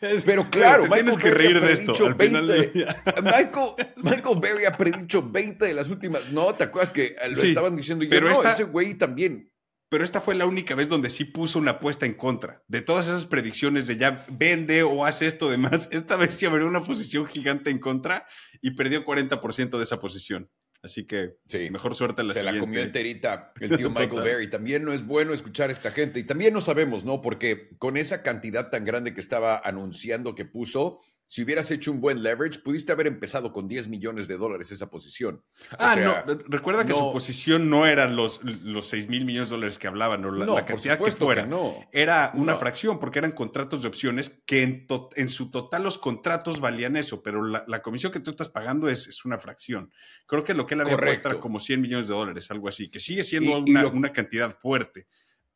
[0.01, 1.93] Pero claro, Michael tienes que reír de esto.
[2.19, 6.31] Michael, Michael Berry ha predicho 20 de las últimas.
[6.33, 8.05] No, ¿te acuerdas que lo estaban diciendo?
[8.09, 9.54] pero no, ese güey también
[9.95, 12.65] pero esta fue la única vez donde sí puso una apuesta en contra.
[12.67, 16.67] De todas esas predicciones de ya vende o hace esto demás, esta vez sí abrió
[16.67, 18.27] una posición gigante en contra
[18.61, 20.51] y perdió 40% de esa posición.
[20.83, 21.37] Así que
[21.71, 24.51] mejor suerte en la Se la comió enterita el tío Michael Berry.
[24.51, 26.19] También no es bueno escuchar a esta gente.
[26.19, 27.23] Y también no sabemos, ¿no?
[27.23, 32.01] Porque con esa cantidad tan grande que estaba anunciando que puso, si hubieras hecho un
[32.01, 35.43] buen leverage, pudiste haber empezado con 10 millones de dólares esa posición.
[35.79, 39.79] ah, no, recuerda que su posición no eran los, los 6 mil millones de dólares
[39.79, 41.47] que hablaban, o la, cantidad que fuera.
[41.47, 41.75] no.
[41.93, 46.61] Era una fracción, porque eran contratos de opciones que en, en su total los contratos
[46.61, 49.93] valían eso, pero la, comisión que tú estás pagando es, es, una fracción.
[50.27, 52.89] Creo que lo que él había puesto era como 100 millones de dólares, algo así,
[52.89, 55.07] que sigue siendo una, una, cantidad fuerte.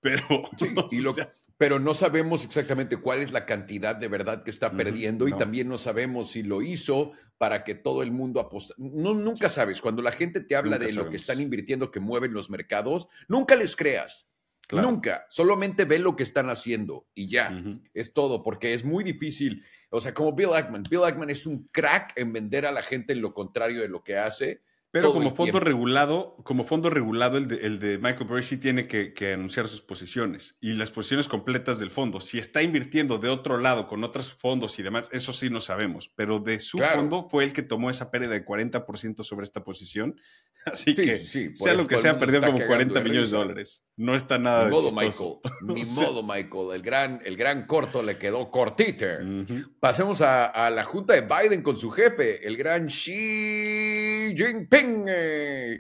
[0.01, 0.25] Pero,
[0.91, 1.15] y lo,
[1.59, 5.69] pero no sabemos exactamente cuál es la cantidad de verdad que está perdiendo y también
[5.69, 8.75] no sabemos si lo hizo para que todo el mundo aposte.
[8.79, 12.33] No, nunca sabes, cuando la gente te habla de lo que están invirtiendo, que mueven
[12.33, 14.29] los mercados, nunca les creas.
[14.71, 17.63] Nunca, solamente ve lo que están haciendo y ya,
[17.95, 19.65] es todo, porque es muy difícil.
[19.91, 23.15] O sea, como Bill Ackman, Bill Ackman es un crack en vender a la gente
[23.15, 27.47] en lo contrario de lo que hace pero como fondo regulado, como fondo regulado, el
[27.47, 31.79] de, el de Michael Burry sí tiene que, anunciar sus posiciones y las posiciones completas
[31.79, 32.21] del fondo.
[32.21, 36.11] Si está invirtiendo de otro lado con otros fondos y demás, eso sí no sabemos.
[36.17, 40.19] Pero de su fondo fue el que tomó esa pérdida de 40% sobre esta posición.
[40.65, 43.85] Así que, sea lo que sea, perdió como 40 millones de dólares.
[43.97, 45.35] No está nada Ni modo, Michael.
[45.63, 46.75] Ni modo, Michael.
[46.75, 49.21] El gran, el gran corto le quedó cortiter.
[49.81, 54.78] Pasemos a, a la junta de Biden con su jefe, el gran Xi Jinping.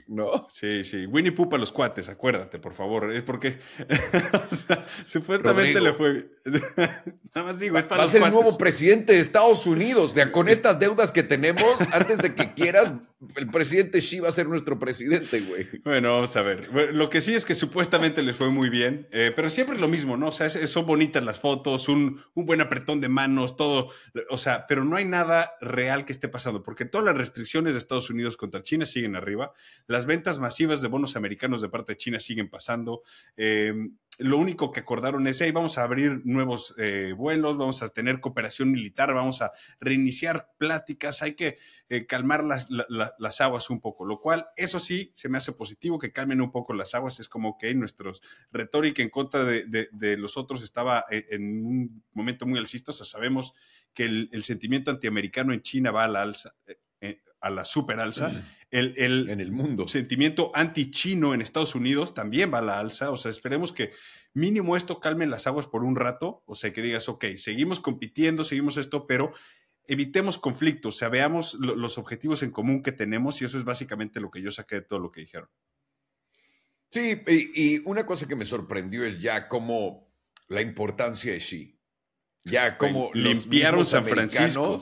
[0.08, 0.46] ¿No?
[0.50, 1.06] Sí, sí.
[1.06, 3.12] Winnie Pooh para los cuates, acuérdate, por favor.
[3.12, 3.58] Es porque
[5.06, 6.28] supuestamente le fue.
[7.34, 10.14] Nada más digo, es para Va a ser el nuevo presidente de Estados Unidos.
[10.14, 12.92] De, con estas deudas que tenemos, antes de que quieras,
[13.36, 15.66] el presidente Xi va a ser nuestro presidente, güey.
[15.84, 16.68] Bueno, vamos a ver.
[16.92, 19.88] lo que sí es que supuestamente les fue muy bien, eh, pero siempre es lo
[19.88, 20.28] mismo, ¿no?
[20.28, 23.90] O sea, son bonitas las fotos, un, un, buen apretón de manos, todo.
[24.30, 27.78] O sea, pero no hay nada real que esté pasando, porque todas las restricciones de
[27.78, 29.52] Estados Unidos contra China siguen arriba,
[29.86, 33.02] las ventas masivas de bonos americanos de parte de China siguen pasando.
[33.36, 33.72] Eh,
[34.18, 38.18] lo único que acordaron es, hey, vamos a abrir nuevos eh, vuelos, vamos a tener
[38.20, 41.56] cooperación militar, vamos a reiniciar pláticas, hay que
[41.88, 46.00] eh, calmar las, las, aguas un poco, lo cual, eso sí, se me hace positivo
[46.00, 48.20] que calmen un poco las aguas, es como que nuestros
[48.50, 53.54] retórica en contra de, los otros estaba en, un momento muy alcista, o sea, sabemos
[53.94, 56.54] que el, sentimiento antiamericano en China va a la alza.
[57.00, 58.30] Eh, a la super alza.
[58.70, 59.88] El, el, en el mundo.
[59.88, 63.10] sentimiento anti-chino en Estados Unidos también va a la alza.
[63.10, 63.92] O sea, esperemos que
[64.34, 66.42] mínimo esto calme las aguas por un rato.
[66.44, 69.32] O sea, que digas, ok, seguimos compitiendo, seguimos esto, pero
[69.88, 74.20] evitemos conflictos, o sea, veamos los objetivos en común que tenemos y eso es básicamente
[74.20, 75.48] lo que yo saqué de todo lo que dijeron.
[76.90, 80.12] Sí, y, una cosa que me sorprendió es ya cómo
[80.46, 81.78] la importancia de Xi.
[82.44, 84.78] Ya como limpiaron San Francisco.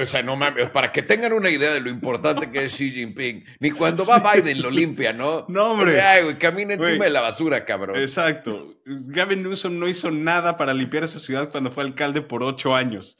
[0.00, 2.90] O sea, no mames, para que tengan una idea de lo importante que es Xi
[2.90, 3.44] Jinping.
[3.60, 5.46] Ni cuando va Biden lo limpia, ¿no?
[5.48, 6.00] No, hombre.
[6.00, 7.96] Ay, güey, camina encima de la basura, cabrón.
[7.96, 8.80] Exacto.
[8.84, 13.18] Gavin Newsom no hizo nada para limpiar esa ciudad cuando fue alcalde por ocho años.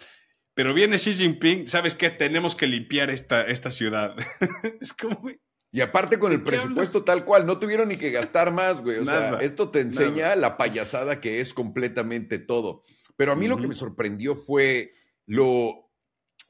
[0.54, 2.10] Pero viene Xi Jinping, ¿sabes qué?
[2.10, 4.16] Tenemos que limpiar esta, esta ciudad.
[4.80, 5.30] es como,
[5.70, 8.98] Y aparte con el presupuesto tal cual, no tuvieron ni que gastar más, güey.
[8.98, 12.82] O sea, esto te enseña la payasada que es completamente todo.
[13.16, 14.92] Pero a mí lo que me sorprendió fue
[15.26, 15.89] lo,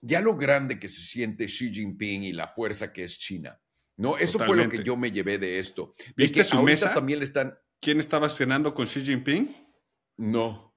[0.00, 3.60] ya lo grande que se siente Xi Jinping y la fuerza que es China.
[3.96, 4.16] ¿No?
[4.16, 5.94] Eso fue lo que yo me llevé de esto.
[6.16, 6.94] ¿Viste su mesa?
[6.94, 7.58] también le están...
[7.80, 9.48] ¿Quién estaba cenando con Xi Jinping?
[10.16, 10.70] No.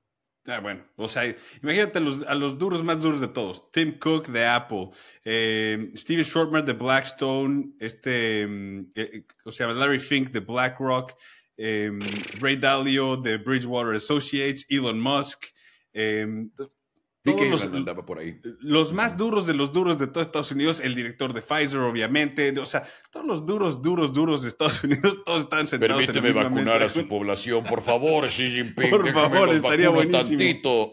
[0.45, 3.71] Ah, bueno, o sea, imagínate a los duros más duros de todos.
[3.71, 4.89] Tim Cook de Apple,
[5.23, 11.13] eh, Steven Shortmer de Blackstone, este, mm, eh, eh, o sea, Larry Fink de BlackRock,
[11.55, 15.45] Ray Dalio de Bridgewater Associates, Elon Musk,
[17.23, 18.39] todos los, por ahí.
[18.59, 22.57] Los más duros de los duros de todo Estados Unidos, el director de Pfizer, obviamente.
[22.59, 26.35] O sea, todos los duros, duros, duros de Estados Unidos, todos están sentados Permíteme en
[26.35, 28.89] la vacunar a su población, por favor, Xi Jinping.
[28.89, 30.37] Por favor, estaría buenísimo.
[30.37, 30.91] tantito.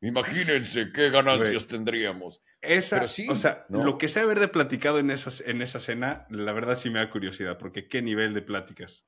[0.00, 2.42] Imagínense qué ganancias tendríamos.
[2.60, 6.52] Esa, o sea, lo que sé haber de platicado en, esas, en esa cena, la
[6.52, 9.06] verdad sí me da curiosidad, porque qué nivel de pláticas.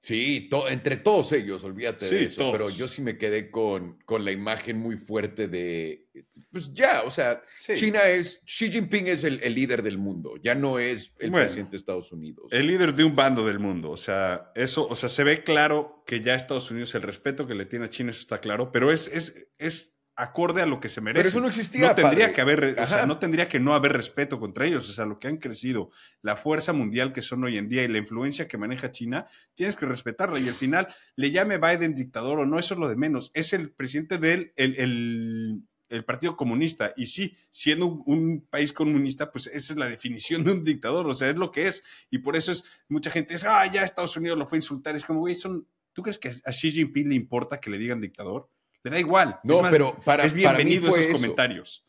[0.00, 2.52] Sí, entre todos ellos, olvídate de eso.
[2.52, 6.06] Pero yo sí me quedé con, con la imagen muy fuerte de.
[6.52, 7.42] Pues ya, o sea,
[7.74, 8.40] China es.
[8.46, 12.46] Xi Jinping es el, líder del mundo, ya no es el presidente de Estados Unidos.
[12.52, 13.90] El líder de un bando del mundo.
[13.90, 17.54] O sea, eso, o sea, se ve claro que ya Estados Unidos, el respeto que
[17.54, 20.88] le tiene a China, eso está claro, pero es, es, es acorde a lo que
[20.88, 21.20] se merece.
[21.20, 21.88] Pero eso no existía.
[21.88, 24.90] No tendría que haber, o sea, no tendría que no haber respeto contra ellos.
[24.90, 25.90] O sea, lo que han crecido,
[26.22, 29.76] la fuerza mundial que son hoy en día y la influencia que maneja China, tienes
[29.76, 30.40] que respetarla.
[30.40, 33.30] Y al final, le llame Biden dictador o no, eso es lo de menos.
[33.32, 36.92] Es el presidente del el, el, Partido Comunista.
[36.96, 41.06] Y sí, siendo un, país comunista, pues esa es la definición de un dictador.
[41.06, 41.84] O sea, es lo que es.
[42.10, 44.96] Y por eso es, mucha gente dice, ah, ya Estados Unidos lo fue a insultar.
[44.96, 48.00] Es como, güey, son, ¿tú crees que a Xi Jinping le importa que le digan
[48.00, 48.50] dictador?
[48.88, 49.38] Le da igual.
[49.44, 51.84] No, pero para, es bienvenido esos comentarios.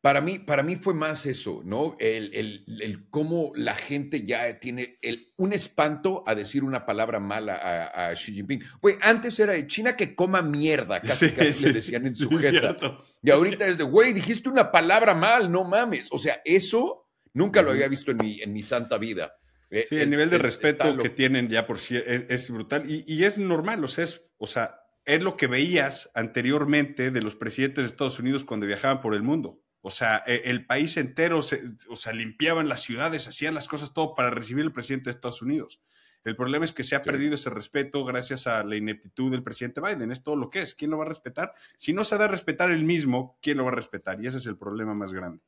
[0.00, 1.96] Para mí, para mí fue más eso, ¿no?
[1.98, 7.90] El, el, cómo la gente ya tiene el, un espanto a decir una palabra mala
[7.94, 8.62] a, Xi Jinping.
[8.82, 12.76] Güey, antes era de China que coma mierda, casi, casi le decían en su jeta.
[13.22, 16.08] Y ahorita es de, güey, dijiste una palabra mal, no mames.
[16.10, 19.34] O sea, eso nunca lo había visto en mi, en mi santa vida.
[19.70, 23.24] Eh, sí, el nivel de respeto que tienen ya por sí es, brutal y, y,
[23.24, 27.84] es normal, o sea, es, o sea, es lo que veías anteriormente de los presidentes
[27.84, 29.60] de Estados Unidos cuando viajaban por el mundo.
[29.80, 33.92] O sea, e, el país entero, se, o sea, limpiaban las ciudades, hacían las cosas
[33.92, 35.82] todo para recibir al presidente de Estados Unidos.
[36.24, 39.82] El problema es que se ha perdido ese respeto gracias a la ineptitud del presidente
[39.82, 40.10] Biden.
[40.10, 40.74] Es todo lo que es.
[40.74, 41.52] ¿Quién lo va a respetar?
[41.76, 44.22] Si no se da a respetar el mismo, ¿quién lo va a respetar?
[44.22, 45.42] Y ese es el problema más grande.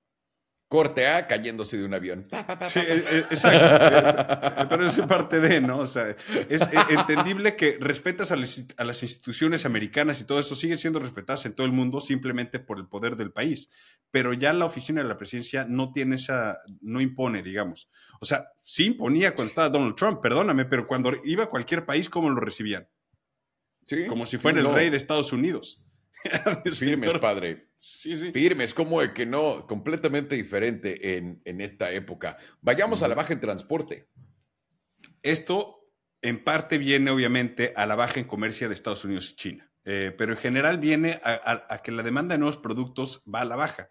[0.68, 2.26] Corte A cayéndose de un avión.
[2.68, 4.68] Sí, e, e, exacto.
[4.68, 5.78] Pero es parte de, ¿no?
[5.78, 6.16] O sea,
[6.48, 8.36] es entendible que respetas a
[8.84, 12.78] las instituciones americanas y todo eso sigue siendo respetadas en todo el mundo simplemente por
[12.78, 13.70] el poder del país.
[14.10, 17.88] Pero ya la oficina de la presidencia no tiene esa, no impone, digamos.
[18.20, 22.10] O sea, sí imponía cuando estaba Donald Trump, perdóname, pero cuando iba a cualquier país,
[22.10, 22.88] ¿cómo lo recibían?
[23.86, 24.06] Sí.
[24.06, 25.84] Como si fuera el rey de Estados Unidos.
[26.72, 27.65] Firmes, padre.
[27.78, 28.32] Sí, sí.
[28.32, 32.36] Firmes, como de que no, completamente diferente en, en esta época.
[32.60, 34.08] Vayamos a la baja en transporte.
[35.22, 35.76] Esto
[36.22, 40.14] en parte viene obviamente a la baja en comercio de Estados Unidos y China, eh,
[40.16, 43.88] pero en general viene a, que la demanda de nuevos productos va a la baja.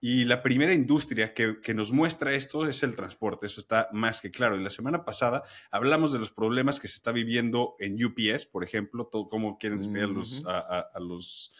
[0.00, 4.20] Y la primera industria que, que, nos muestra esto es el transporte, eso está más
[4.20, 4.56] que claro.
[4.56, 8.62] Y la semana pasada hablamos de los problemas que se está viviendo en UPS, por
[8.62, 10.08] ejemplo, todo cómo quieren despedir
[10.46, 11.52] a, a, los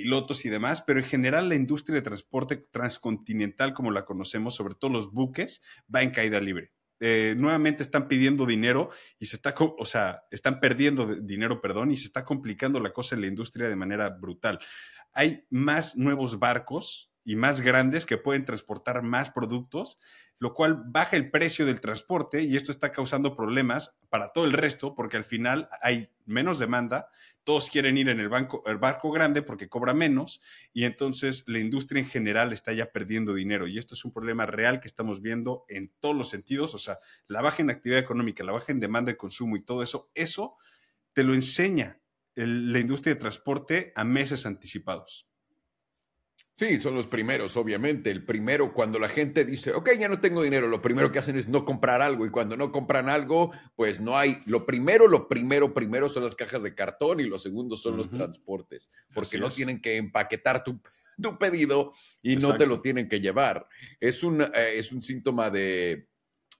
[0.00, 4.74] pilotos y demás, pero en general la industria de transporte transcontinental, como la conocemos, sobre
[4.74, 5.60] todo los buques,
[5.94, 6.72] va en caída libre.
[7.00, 11.96] Eh, nuevamente están pidiendo dinero y se está, o sea, están perdiendo dinero, perdón, y
[11.96, 14.58] se está complicando la cosa en la industria de manera brutal.
[15.12, 19.98] Hay más nuevos barcos y más grandes que pueden transportar más productos,
[20.38, 24.52] lo cual baja el precio del transporte y esto está causando problemas para todo el
[24.52, 27.08] resto porque al final hay menos demanda,
[27.44, 30.40] todos quieren ir en el, banco, el barco grande porque cobra menos
[30.72, 34.46] y entonces la industria en general está ya perdiendo dinero y esto es un problema
[34.46, 36.98] real que estamos viendo en todos los sentidos, o sea,
[37.28, 40.56] la baja en actividad económica, la baja en demanda de consumo y todo eso, eso
[41.12, 42.00] te lo enseña
[42.34, 45.29] la industria de transporte a meses anticipados.
[46.60, 48.10] Sí, son los primeros, obviamente.
[48.10, 51.38] El primero, cuando la gente dice, ok, ya no tengo dinero, lo primero que hacen
[51.38, 52.26] es no comprar algo.
[52.26, 54.42] Y cuando no compran algo, pues no hay.
[54.44, 58.10] Lo primero, lo primero, primero son las cajas de cartón y lo segundo son los
[58.10, 60.78] transportes, porque no tienen que empaquetar tu,
[61.18, 63.66] tu pedido y no te lo tienen que llevar.
[63.98, 66.08] Es un, eh, es un síntoma de,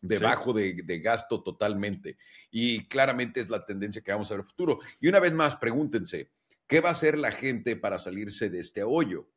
[0.01, 2.17] de bajo de, de, gasto totalmente.
[2.51, 4.79] Y claramente es la tendencia que vamos a ver en el futuro.
[4.99, 6.31] Y una vez más, pregúntense,
[6.67, 9.29] ¿qué va a hacer la gente para salirse de este hoyo?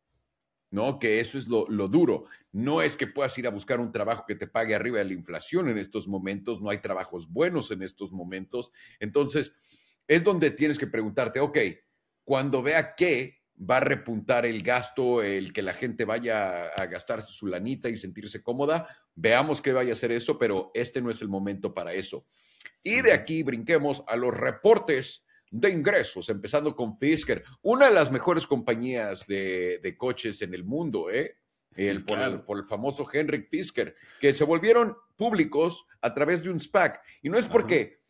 [0.73, 0.97] ¿No?
[0.97, 2.25] Que eso es lo, duro.
[2.51, 5.13] No es que puedas ir a buscar un trabajo que te pague arriba de la
[5.13, 8.71] inflación en estos momentos, no hay trabajos buenos en estos momentos.
[8.99, 9.53] Entonces,
[10.07, 11.59] es donde tienes que preguntarte, ok,
[12.23, 17.31] cuando vea que va a repuntar el gasto, el que la gente vaya a gastarse
[17.31, 21.21] su lanita y sentirse cómoda, veamos que vaya a hacer eso, pero este no es
[21.21, 22.25] el momento para eso.
[22.81, 28.11] Y de aquí brinquemos a los reportes de ingresos, empezando con Fisker, una de las
[28.11, 31.37] mejores compañías de, coches en el mundo, ¿eh?
[31.75, 37.01] El, por, el, famoso Henrik Fisker, que se volvieron públicos a través de un SPAC.
[37.21, 38.01] Y no es porque,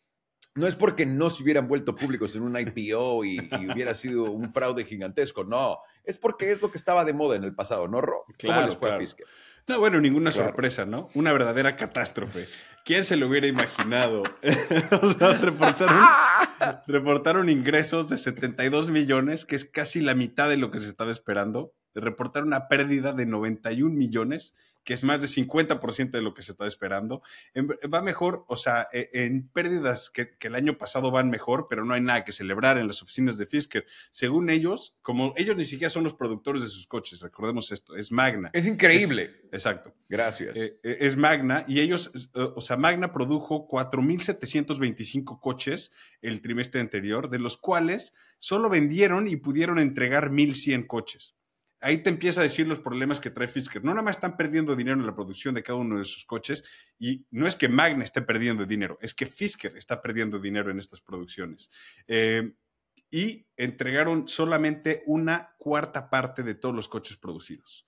[0.54, 3.38] no es porque no se hubieran vuelto públicos en un IPO y,
[3.72, 7.44] hubiera sido un fraude gigantesco, no, es porque es lo que estaba de moda en
[7.44, 8.24] el pasado, ¿no, Ro?
[8.40, 9.26] ¿Cómo les fue a Fisker?
[9.66, 11.08] No, bueno, ninguna sorpresa, ¿no?
[11.14, 12.48] Una verdadera catástrofe.
[12.84, 14.22] ¿Quién se lo hubiera imaginado?
[15.02, 16.04] o sea, reportaron,
[16.86, 21.10] reportaron, ingresos de 72 millones, que es casi la mitad de lo que se estaba
[21.10, 21.72] esperando.
[21.94, 24.54] Reportar una pérdida de 91 millones
[24.84, 27.22] que es más de 50% de lo que se está esperando.
[27.92, 31.94] va mejor, o sea, e, en pérdidas que, el año pasado van mejor, pero no
[31.94, 33.86] hay nada que celebrar en las oficinas de Fisker.
[34.10, 38.12] Según ellos, como ellos ni siquiera son los productores de sus coches, recordemos esto, es
[38.12, 38.50] Magna.
[38.52, 39.48] Es increíble.
[39.50, 39.94] exacto.
[40.08, 40.54] Gracias.
[40.56, 46.80] Eh, eh, es Magna y ellos, eh, o sea, Magna produjo 4.725 coches el trimestre
[46.80, 51.34] anterior, de los cuales solo vendieron y pudieron entregar 1.100 coches
[51.84, 53.84] ahí te empieza a decir los problemas que trae Fisker.
[53.84, 56.64] No nada más están perdiendo dinero en la producción de cada uno de sus coches
[56.98, 60.78] y no es que Magna esté perdiendo dinero, es que Fisker está perdiendo dinero en
[60.78, 61.70] estas producciones.
[62.08, 62.54] Eh,
[63.10, 67.86] y entregaron solamente una cuarta parte de todos los coches producidos.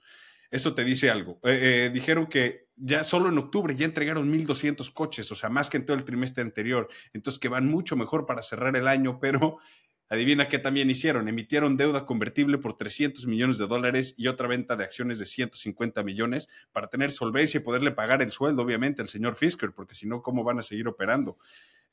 [0.50, 1.40] Eso te dice algo.
[1.42, 5.70] Eh, eh, dijeron que ya solo en octubre ya entregaron 1.200 coches, o sea, más
[5.70, 6.88] que en todo el trimestre anterior.
[7.12, 9.58] Entonces, que van mucho mejor para cerrar el año, pero
[10.08, 11.28] Adivina qué también hicieron.
[11.28, 16.02] Emitieron deuda convertible por 300 millones de dólares y otra venta de acciones de 150
[16.02, 20.06] millones para tener solvencia y poderle pagar el sueldo, obviamente, al señor Fisker, porque si
[20.06, 21.38] no, ¿cómo van a seguir operando?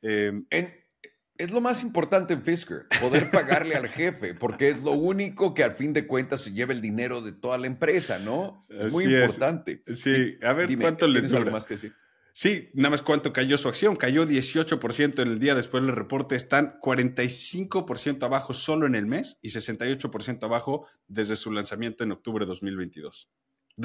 [0.02, 0.46] Em,
[1.38, 5.64] es lo más importante en Fisker, poder pagarle al jefe, porque es lo único que
[5.64, 8.68] al fin de cuentas se lleva el dinero de toda la empresa, ¿no?
[8.70, 9.84] Es muy importante.
[9.94, 11.52] Sí, a ver cuánto les dura.
[11.52, 11.92] más que sí?
[12.36, 13.96] Sí, nada más cuánto cayó su acción.
[13.96, 16.36] Cayó 18% en el día después del reporte.
[16.36, 22.46] Están 45% abajo solo en el mes y 68% abajo desde su lanzamiento en octubre
[22.46, 23.30] de 2022.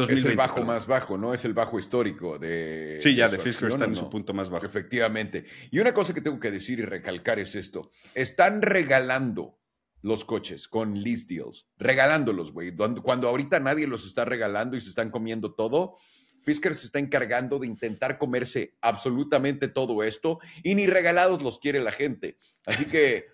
[0.08, 1.34] es el bajo más bajo, ¿no?
[1.34, 2.98] Es el bajo histórico de.
[3.02, 4.64] Sí, ya de Fisker está en su punto más bajo.
[4.64, 5.44] Efectivamente.
[5.70, 9.58] Y una cosa que tengo que decir y recalcar es esto: están regalando
[10.00, 12.74] los coches con lease deals, regalándolos, güey.
[13.02, 15.98] Cuando ahorita nadie los está regalando y se están comiendo todo
[16.42, 21.80] Fisker se está encargando de intentar comerse absolutamente todo esto y ni regalados los quiere
[21.80, 22.38] la gente.
[22.66, 23.26] Así que,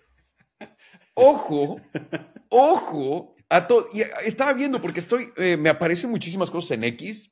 [1.13, 1.79] ojo,
[2.49, 3.87] ojo a todo.
[3.93, 7.31] Y estaba viendo porque estoy, eh, me aparecen muchísimas cosas en X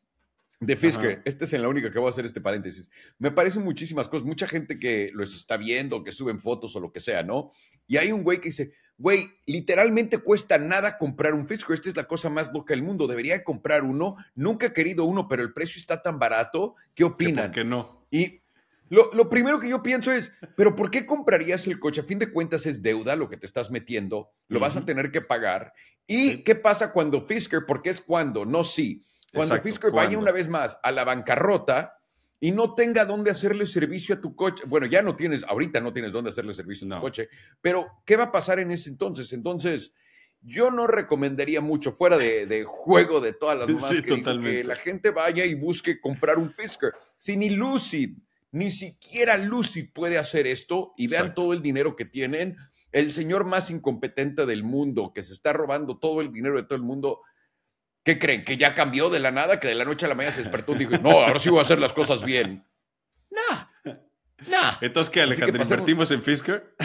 [0.59, 1.21] de Fisker.
[1.25, 2.89] Esta es en la única que voy a hacer este paréntesis.
[3.17, 6.91] Me aparecen muchísimas cosas, mucha gente que los está viendo, que suben fotos o lo
[6.91, 7.51] que sea, ¿no?
[7.87, 11.73] Y hay un güey que dice, Güey, literalmente cuesta nada comprar un Fisker.
[11.73, 13.07] Esta es la cosa más loca del mundo.
[13.07, 14.15] Debería comprar uno.
[14.35, 16.75] Nunca he querido uno, pero el precio está tan barato.
[16.93, 17.51] ¿Qué opinan?
[17.51, 18.05] Que no.
[18.11, 18.43] Y
[18.89, 22.01] lo, primero que yo pienso es, ¿pero por qué comprarías el coche?
[22.01, 24.31] A fin de cuentas es deuda lo que te estás metiendo.
[24.47, 25.73] Lo vas a tener que pagar.
[26.05, 27.65] ¿Y qué pasa cuando Fisker?
[27.65, 29.03] Porque es cuando, no sí.
[29.33, 31.97] Cuando Fisker vaya una vez más a la bancarrota,
[32.43, 34.65] y no tenga dónde hacerle servicio a tu coche.
[34.67, 37.29] Bueno, ya no tienes, ahorita no tienes dónde hacerle servicio a tu coche,
[37.61, 39.31] pero ¿qué va a pasar en ese entonces?
[39.31, 39.93] Entonces,
[40.41, 45.45] yo no recomendaría mucho, fuera de, juego de todas las demás, que, la gente vaya
[45.45, 46.91] y busque comprar un Fisker.
[47.17, 48.17] Si ni Lucid,
[48.51, 52.57] ni siquiera Lucid puede hacer esto y vean todo el dinero que tienen,
[52.91, 56.75] el señor más incompetente del mundo, que se está robando todo el dinero de todo
[56.75, 57.21] el mundo,
[58.03, 58.43] ¿Qué creen?
[58.43, 59.59] ¿Que ya cambió de la nada?
[59.59, 61.59] ¿Que de la noche a la mañana se despertó y dijo, no, ahora sí voy
[61.59, 62.65] a hacer las cosas bien?
[63.31, 63.69] No,
[64.47, 64.57] no.
[64.81, 65.61] Entonces, ¿qué, Alejandro?
[65.61, 66.75] ¿Invertimos en Fisker?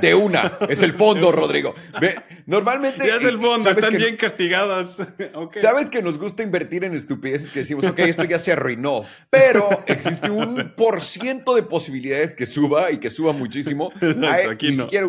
[0.00, 0.58] De una.
[0.68, 1.74] Es el fondo, Rodrigo.
[2.00, 2.16] Ve,
[2.46, 3.06] normalmente.
[3.06, 5.06] Ya es el fondo, están bien castigadas.
[5.60, 9.04] Sabes que nos gusta invertir en estupideces que decimos, ok, esto ya se arruinó.
[9.30, 13.92] Pero existe un por ciento de posibilidades que suba y que suba muchísimo.
[14.50, 14.84] aquí ni no.
[14.84, 15.06] siquiera,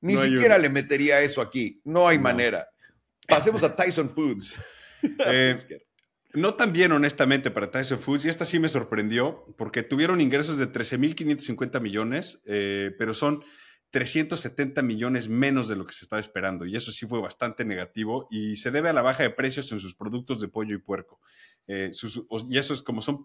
[0.00, 1.80] ni siquiera le metería eso aquí.
[1.84, 2.68] No hay manera.
[3.26, 4.56] Pasemos a Tyson Foods.
[5.26, 5.54] Eh,
[6.34, 8.24] no tan bien, honestamente, para Tyson Foods.
[8.24, 13.42] Y esta sí me sorprendió, porque tuvieron ingresos de 13.550 millones, eh, pero son
[13.90, 16.66] 370 millones menos de lo que se estaba esperando.
[16.66, 19.80] Y eso sí fue bastante negativo y se debe a la baja de precios en
[19.80, 21.20] sus productos de pollo y puerco.
[21.66, 23.24] Eh, sus, y eso es como son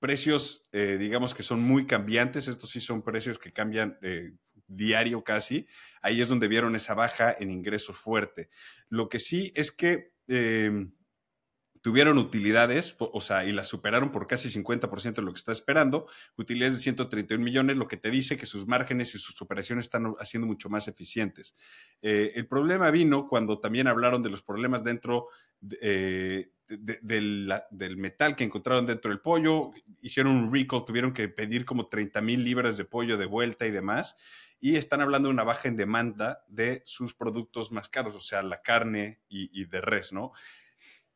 [0.00, 2.48] precios, eh, digamos que son muy cambiantes.
[2.48, 4.32] Estos sí son precios que cambian eh,
[4.66, 5.68] diario casi.
[6.02, 8.50] Ahí es donde vieron esa baja en ingresos fuerte.
[8.88, 10.10] Lo que sí es que
[11.80, 16.06] tuvieron utilidades, o sea, y las superaron por casi 50% de lo que está esperando,
[16.36, 20.14] utilidades de 131 millones, lo que te dice que sus márgenes y sus operaciones están
[20.18, 21.54] haciendo mucho más eficientes.
[22.02, 25.28] Eh, el problema vino cuando también hablaron de los problemas dentro
[25.60, 29.70] de, de, de la, del metal que encontraron dentro del pollo,
[30.02, 33.70] hicieron un recall, tuvieron que pedir como 30 mil libras de pollo de vuelta y
[33.70, 34.16] demás
[34.60, 38.42] y están hablando de una baja en demanda de sus productos más caros, o sea,
[38.42, 40.32] la carne y, y, de res, ¿no?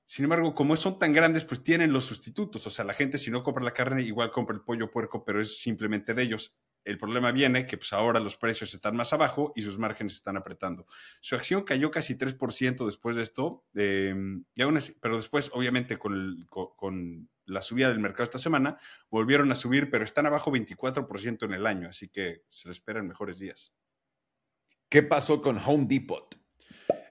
[0.06, 3.30] Sin embargo, como son tan grandes, pues tienen los sustitutos, o sea, la gente si
[3.30, 6.56] no compra la carne, igual compra el pollo puerco, pero es simplemente de ellos.
[6.84, 10.36] El problema viene que pues ahora los precios están más abajo y sus márgenes están
[10.36, 10.86] apretando.
[11.22, 14.14] Su acción cayó casi 3% después de esto, eh,
[14.54, 18.38] y aún así, pero después, obviamente, con, el, con, con la subida del mercado esta
[18.38, 18.78] semana,
[19.10, 23.08] volvieron a subir, pero están abajo 24% en el año, así que se le esperan
[23.08, 23.72] mejores días.
[24.90, 26.38] ¿Qué pasó con Home Depot?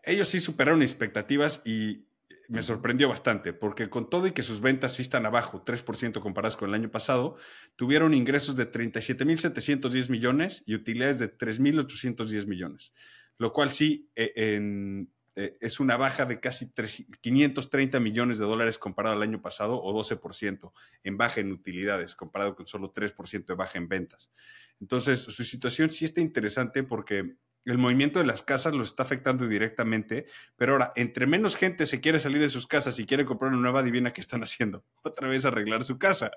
[0.03, 2.05] Ellos sí superaron expectativas y
[2.49, 6.55] me sorprendió bastante, porque con todo y que sus ventas sí están abajo, 3% comparadas
[6.55, 7.37] con el año pasado,
[7.75, 12.93] tuvieron ingresos de 37.710 millones y utilidades de 3.810 millones,
[13.37, 18.45] lo cual sí eh, en, eh, es una baja de casi 3, 530 millones de
[18.45, 20.71] dólares comparado al año pasado o 12%
[21.03, 24.31] en baja en utilidades, comparado con solo 3% de baja en ventas.
[24.79, 27.35] Entonces, su situación sí está interesante porque
[27.65, 30.25] el movimiento de las casas los está afectando directamente,
[30.57, 33.61] pero ahora, entre menos gente se quiere salir de sus casas y quiere comprar una
[33.61, 36.31] nueva, adivina qué están haciendo, otra vez arreglar su casa.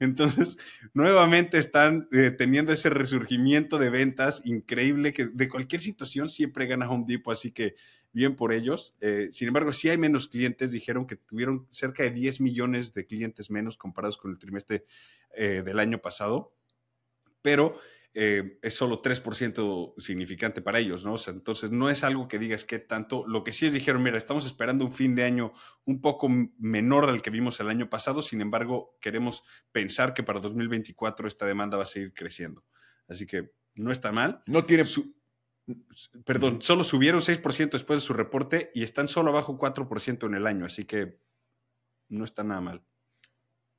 [0.00, 0.58] Entonces,
[0.94, 6.88] nuevamente están eh, teniendo ese resurgimiento de ventas increíble que de cualquier situación siempre gana
[6.88, 7.74] Home Depot, así que
[8.12, 8.96] bien por ellos.
[9.00, 13.06] Eh, sin embargo, si hay menos clientes, dijeron que tuvieron cerca de 10 millones de
[13.06, 14.84] clientes menos comparados con el trimestre
[15.34, 16.54] eh, del año pasado,
[17.42, 17.78] pero
[18.20, 21.12] eh, es solo 3% significante para ellos, ¿no?
[21.12, 23.24] O sea, entonces no es algo que digas que tanto.
[23.28, 25.52] Lo que sí es dijeron, mira, estamos esperando un fin de año
[25.84, 30.40] un poco menor al que vimos el año pasado, sin embargo, queremos pensar que para
[30.40, 32.64] 2024 esta demanda va a seguir creciendo.
[33.06, 34.42] Así que no está mal.
[34.46, 34.84] No tiene.
[34.84, 35.14] Su
[36.24, 40.48] perdón, solo subieron 6% después de su reporte y están solo abajo 4% en el
[40.48, 41.20] año, así que
[42.08, 42.82] no está nada mal.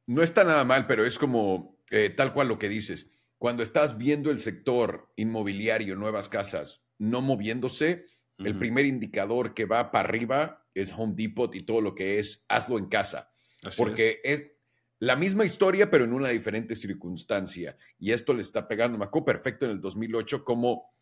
[0.06, 3.98] No está nada mal, pero es como eh, tal cual lo que dices cuando estás
[3.98, 8.06] viendo el sector inmobiliario, nuevas casas, no moviéndose,
[8.38, 8.48] uh -huh.
[8.48, 12.44] el primer indicador que va para arriba es Home Depot y todo lo que es
[12.50, 13.32] hazlo en casa.
[13.64, 14.40] Así porque es.
[14.42, 14.52] es.
[15.00, 17.78] la misma historia, pero en una diferente circunstancia.
[17.98, 18.98] Y esto le está pegando.
[18.98, 20.94] Me acuerdo perfecto en el 2008 como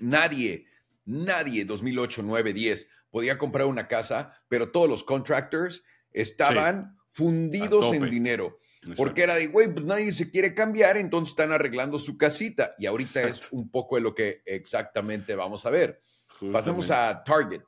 [0.00, 0.66] nadie,
[1.04, 7.02] nadie 2008, 9, 10 podía comprar una casa, pero todos los contractors estaban sí.
[7.12, 8.58] fundidos en dinero.
[8.90, 9.02] Exacto.
[9.02, 12.74] Porque era de, güey, pues nadie se quiere cambiar, entonces están arreglando su casita.
[12.78, 13.46] Y ahorita Exacto.
[13.46, 16.02] es un poco de lo que exactamente vamos a ver.
[16.28, 16.58] Justamente.
[16.58, 17.62] Pasemos a Target.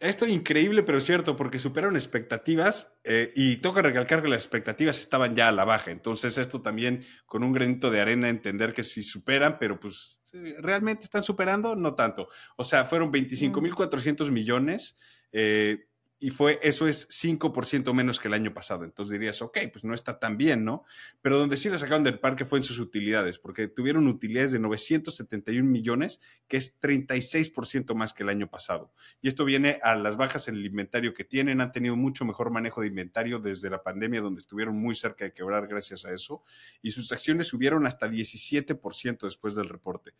[0.00, 5.00] Esto es increíble, pero cierto, porque superaron expectativas eh, y toca recalcar que las expectativas
[5.00, 5.90] estaban ya a la baja.
[5.90, 10.22] Entonces, esto también con un granito de arena, entender que si superan, pero pues
[10.58, 12.28] realmente están superando, no tanto.
[12.56, 14.96] O sea, fueron 25.400 millones.
[15.32, 15.87] Eh,
[16.20, 18.84] y fue, eso es 5% menos que el año pasado.
[18.84, 20.84] Entonces dirías, ok, pues no está tan bien, ¿no?
[21.22, 24.58] Pero donde sí le sacaron del parque fue en sus utilidades, porque tuvieron utilidades de
[24.58, 28.92] 971 millones, que es 36% más que el año pasado.
[29.22, 32.50] Y esto viene a las bajas en el inventario que tienen, han tenido mucho mejor
[32.50, 36.42] manejo de inventario desde la pandemia, donde estuvieron muy cerca de quebrar gracias a eso,
[36.82, 40.14] y sus acciones subieron hasta 17% después del reporte.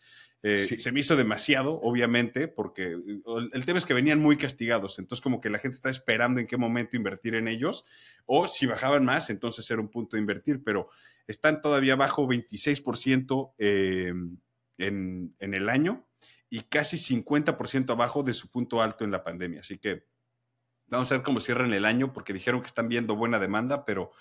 [0.45, 0.79] Eh, sí.
[0.79, 5.23] Se me hizo demasiado, obviamente, porque el, el tema es que venían muy castigados, entonces
[5.23, 7.85] como que la gente está esperando en qué momento invertir en ellos,
[8.27, 10.89] o si bajaban más, entonces era un punto de invertir, pero
[11.27, 14.13] están todavía bajo 26% eh,
[14.79, 16.07] en, en, el año
[16.49, 19.61] y casi 50% abajo de su punto alto en la pandemia.
[19.61, 20.05] Así que
[20.91, 24.13] Vamos a ver cómo cierran el año porque dijeron que están viendo buena demanda, pero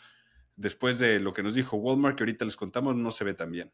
[0.55, 3.51] después de lo que nos dijo Walmart, que ahorita les contamos, no se ve tan
[3.51, 3.71] bien.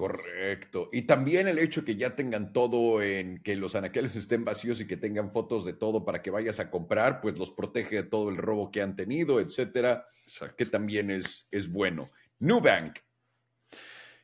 [0.00, 0.88] Correcto.
[0.94, 4.86] Y también el hecho que ya tengan todo en que los anaqueles estén vacíos y
[4.86, 8.30] que tengan fotos de todo para que vayas a comprar, pues los protege de todo
[8.30, 10.06] el robo que han tenido, etcétera.
[10.56, 12.10] Que también es, es bueno.
[12.38, 13.00] Nubank.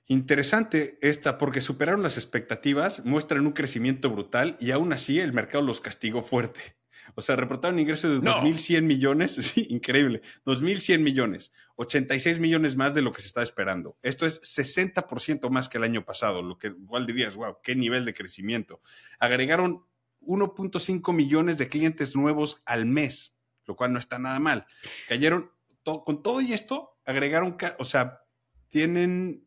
[0.06, 5.62] Interesante esta, porque superaron las expectativas, muestran un crecimiento brutal y aún así el mercado
[5.62, 6.78] los castigó fuerte.
[7.14, 13.02] O sea, reportaron ingresos de 2.100 millones, sí, increíble, 2.100 millones, 86 millones más de
[13.02, 13.96] lo que se estaba esperando.
[14.02, 18.04] Esto es 60% más que el año pasado, lo que igual dirías, wow, qué nivel
[18.04, 18.80] de crecimiento.
[19.18, 19.84] Agregaron
[20.20, 24.66] 1.5 millones de clientes nuevos al mes, lo cual no está nada mal.
[25.08, 25.50] Cayeron,
[25.82, 28.22] con todo y esto, agregaron, o sea,
[28.68, 29.46] tienen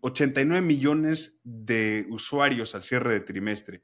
[0.00, 3.82] 89 eh, millones de usuarios al cierre de trimestre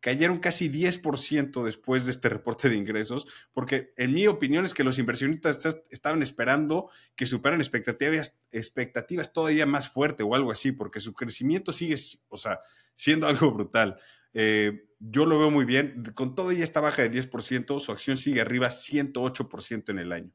[0.00, 4.84] cayeron casi 10% después de este reporte de ingresos, porque en mi opinión es que
[4.84, 11.00] los inversionistas estaban esperando que superan expectativas, expectativas todavía más fuerte o algo así, porque
[11.00, 11.96] su crecimiento sigue,
[12.28, 12.60] o sea,
[12.94, 13.98] siendo algo brutal.
[14.32, 16.02] Eh, yo lo veo muy bien.
[16.14, 20.32] Con todo y esta baja de 10%, su acción sigue arriba 108% en el año.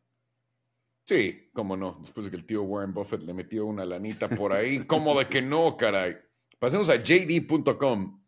[1.06, 1.98] Sí, cómo no.
[2.02, 4.86] Después de que el tío Warren Buffett le metió una lanita por ahí.
[4.86, 6.18] ¿Cómo de que no, caray?
[6.58, 8.25] Pasemos a jd.com.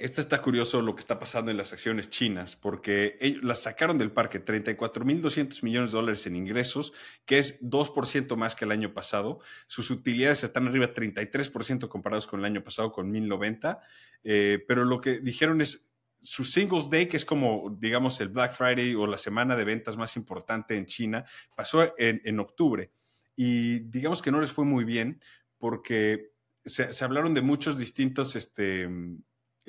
[0.00, 3.98] Esto está curioso lo que está pasando en las acciones chinas, porque ellos las sacaron
[3.98, 6.94] del parque 34.200 millones de dólares en ingresos,
[7.26, 9.40] que es 2% más que el año pasado.
[9.66, 13.78] Sus utilidades están arriba 33% comparados con el año pasado, con 1.090.
[14.24, 15.90] Eh, pero lo que dijeron es
[16.22, 19.98] su Singles Day, que es como, digamos, el Black Friday o la semana de ventas
[19.98, 22.90] más importante en China, pasó en, octubre.
[23.36, 25.20] Y digamos que no les fue muy bien
[25.58, 26.32] porque
[26.64, 28.88] se, se hablaron de muchos distintos este,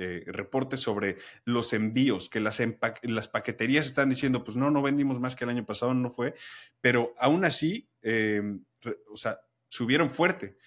[0.04, 2.60] eh, reportes sobre los envíos, que las,
[3.04, 6.34] las paqueterías están diciendo, pues no, no vendimos más que el año pasado, no fue,
[6.82, 8.66] pero aún así, em,
[9.12, 10.58] o sea, subieron fuerte.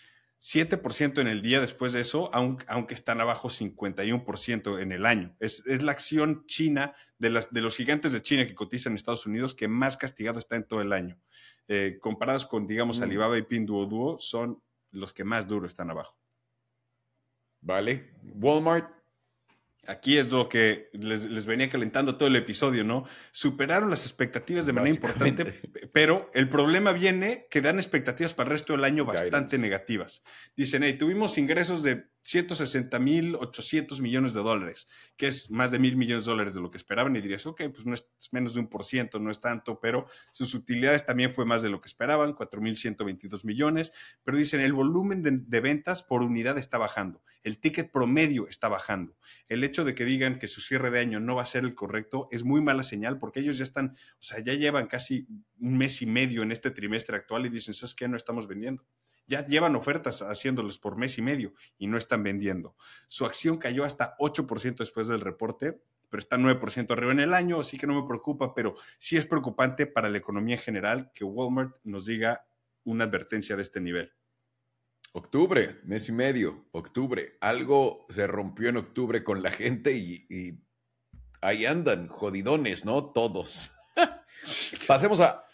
[0.41, 5.35] 7% en el día después de eso, aunque, aunque están abajo 51% en el año.
[5.41, 9.27] Es, la acción china de, las, de los gigantes de China que cotizan en Estados
[9.27, 11.19] Unidos que más castigado está en todo el año.
[11.67, 13.03] Eh, comparados con, digamos, mm.
[13.03, 14.63] Alibaba y Pinduoduo, son
[14.93, 16.17] los que más duro están abajo.
[17.63, 18.13] Vale.
[18.35, 18.94] Walmart
[19.87, 23.05] Aquí es lo que les, venía calentando todo el episodio, ¿no?
[23.33, 25.61] Superaron las expectativas de manera importante,
[25.93, 30.23] pero el problema viene que dan expectativas para el resto del año bastante negativas.
[30.57, 35.79] Dicen, hey, tuvimos ingresos de 160 mil 800 millones de dólares, que es más de
[35.79, 38.55] mil millones de dólares de lo que esperaban, y dirías, ok, pues no es menos
[38.55, 41.81] de un por ciento, no es tanto, pero sus utilidades también fue más de lo
[41.83, 43.93] que esperaban, 4 mil 122 millones,
[44.25, 49.17] pero dicen, el volumen de, ventas por unidad está bajando, el ticket promedio está bajando.
[49.49, 51.75] El hecho de que digan que su cierre de año no va a ser el
[51.75, 55.29] correcto es muy mala señal, porque ellos ya están, o sea, ya llevan casi
[55.61, 58.09] un mes y medio en este trimestre actual y dicen, ¿sabes qué?
[58.09, 58.85] No estamos vendiendo
[59.27, 62.77] ya llevan ofertas haciéndoles por mes y medio y no están vendiendo.
[63.09, 65.81] Su acción cayó hasta 8% después del reporte,
[66.11, 69.27] pero está 9% arriba en el año, así que no me preocupa, pero sí es
[69.27, 72.47] preocupante para la economía en general que Walmart nos diga
[72.85, 74.13] una advertencia de este nivel.
[75.17, 77.39] Octubre, mes y medio, octubre.
[77.41, 80.59] Algo se rompió en octubre con la gente y, y
[81.41, 83.05] ahí andan, jodidones, ¿no?
[83.13, 83.71] Todos.
[84.89, 85.45] Pasemos a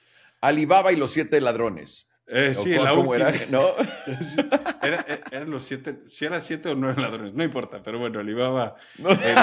[0.40, 2.08] Alibaba y los siete ladrones.
[2.26, 3.16] Eh, sí, la última.
[3.28, 3.68] Era, ¿no?
[4.82, 8.76] Eh, eran los siete, si eran siete o nueve ladrones, no importa, pero bueno, Alibaba
[8.98, 9.34] eh,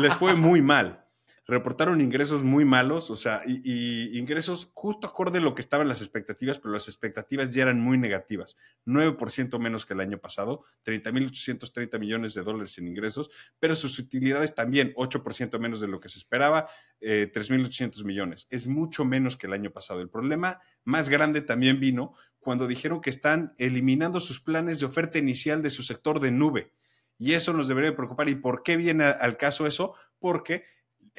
[0.00, 1.02] les, fue, muy mal
[1.50, 6.00] reportaron ingresos muy malos, o sea, y, ingresos justo acorde a lo que estaban las
[6.00, 8.56] expectativas, pero las expectativas ya eran muy negativas.
[8.86, 14.54] 9% menos que el año pasado, 30.830 millones de dólares en ingresos, pero sus utilidades
[14.54, 16.68] también 8% menos de lo que se esperaba,
[17.00, 18.46] 3.800 millones.
[18.50, 20.00] Es mucho menos que el año pasado.
[20.00, 25.18] El problema más grande también vino cuando dijeron que están eliminando sus planes de oferta
[25.18, 26.72] inicial de su sector de nube.
[27.18, 28.28] Y eso nos debería preocupar.
[28.28, 29.94] ¿Y por qué viene al caso eso?
[30.18, 30.64] Porque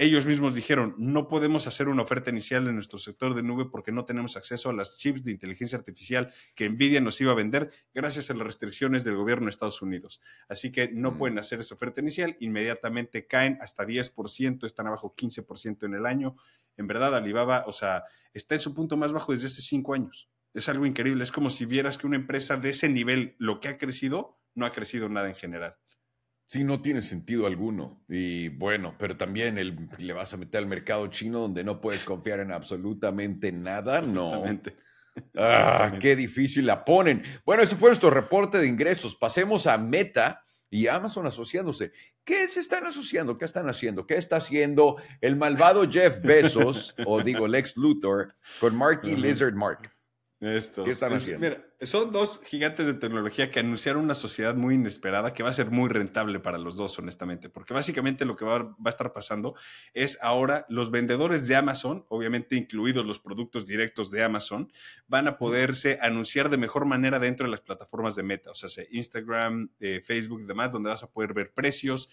[0.02, 3.92] ellos mismos dijeron, no podemos hacer una oferta inicial en nuestro sector de nube porque
[3.92, 7.72] no tenemos acceso a las chips de inteligencia artificial que Nvidia nos iba a vender
[7.94, 10.20] gracias a las restricciones del gobierno de Estados Unidos.
[10.50, 11.18] Así que no mm.
[11.20, 16.36] pueden hacer esa oferta inicial, inmediatamente caen hasta 10%, están abajo 15% en el año.
[16.78, 20.32] En verdad, Alibaba, o sea, está en su punto más bajo desde hace cinco años.
[20.56, 23.68] Es algo increíble, es como si vieras que una empresa de ese nivel, lo que
[23.68, 25.76] ha crecido, no ha crecido nada en general.
[26.52, 28.04] Sí, no tiene sentido alguno.
[28.10, 32.04] Y bueno, pero también el, le vas a meter al mercado chino donde no puedes
[32.04, 34.02] confiar en absolutamente nada.
[34.02, 34.44] No.
[35.36, 37.22] Ah, qué difícil la ponen.
[37.46, 39.14] Bueno, ese fue nuestro reporte de ingresos.
[39.14, 41.92] Pasemos a Meta, y Amazon asociándose.
[42.24, 43.38] ¿Qué se están asociando?
[43.38, 44.08] ¿Qué están haciendo?
[44.08, 49.92] ¿Qué está haciendo el malvado Jeff Bezos, o digo Lex Luthor, con Marky Lizard Mark?
[50.40, 50.86] Estos.
[50.86, 51.48] ¿Qué están haciendo?
[51.48, 55.54] Mira, son dos gigantes de tecnología que anunciaron una sociedad muy inesperada que va a
[55.54, 59.14] ser muy rentable para los dos, honestamente, porque básicamente lo que va, va, a estar
[59.14, 59.56] pasando
[59.94, 64.72] es ahora los vendedores de Amazon, obviamente incluidos los productos directos de Amazon,
[65.08, 68.70] van a poderse anunciar de mejor manera dentro de las plataformas de Meta, o sea,
[68.92, 72.10] Instagram, eh, Facebook y demás, donde vas a poder ver precios,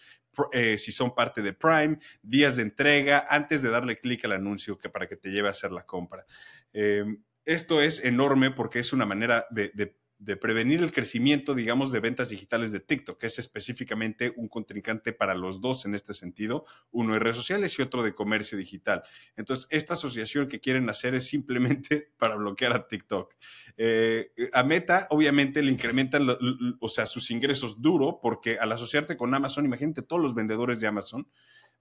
[0.53, 4.79] eh, si son parte de Prime, días de entrega, antes de darle clic al anuncio
[4.79, 6.25] que para que te lleve a hacer la compra.
[6.73, 7.05] Eh,
[7.49, 9.95] esto es enorme porque es una manera de,
[10.37, 15.35] prevenir el crecimiento, digamos, de ventas digitales de TikTok, que es específicamente un contrincante para
[15.35, 19.03] los dos en este sentido, uno de redes sociales y otro de comercio digital.
[19.35, 23.35] Entonces, esta asociación que quieren hacer es simplemente para bloquear a TikTok.
[23.79, 26.27] Eh, a Meta, obviamente, le incrementan,
[26.81, 30.87] o sea, sus ingresos duro, porque al asociarte con Amazon, imagínate todos los vendedores de
[30.87, 31.27] Amazon,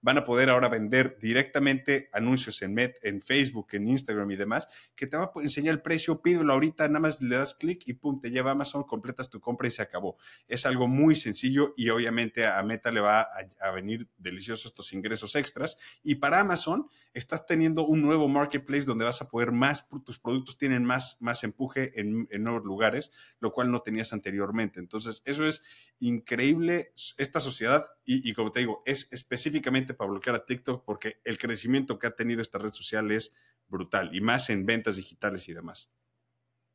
[0.00, 4.68] van a poder ahora vender directamente anuncios en Met, en Facebook, en Instagram y demás,
[4.94, 7.94] que te va a enseñar el precio, pídelo ahorita, nada más le das clic y
[7.94, 10.16] pum, te lleva a Amazon, completas tu compra y se acabó.
[10.46, 13.28] Es algo muy sencillo y obviamente a Meta le va
[13.60, 15.78] a, venir deliciosos estos ingresos extras.
[16.02, 20.56] Y para Amazon, estás teniendo un nuevo marketplace donde vas a poder más, tus productos
[20.58, 24.80] tienen más, más empuje en, en nuevos lugares, lo cual no tenías anteriormente.
[24.80, 25.62] Entonces, eso es
[26.00, 31.20] increíble, esta sociedad, y, y como te digo, es específicamente para bloquear a TikTok porque
[31.24, 33.34] el crecimiento que ha tenido esta red social es
[33.68, 35.90] brutal y más en ventas digitales y demás.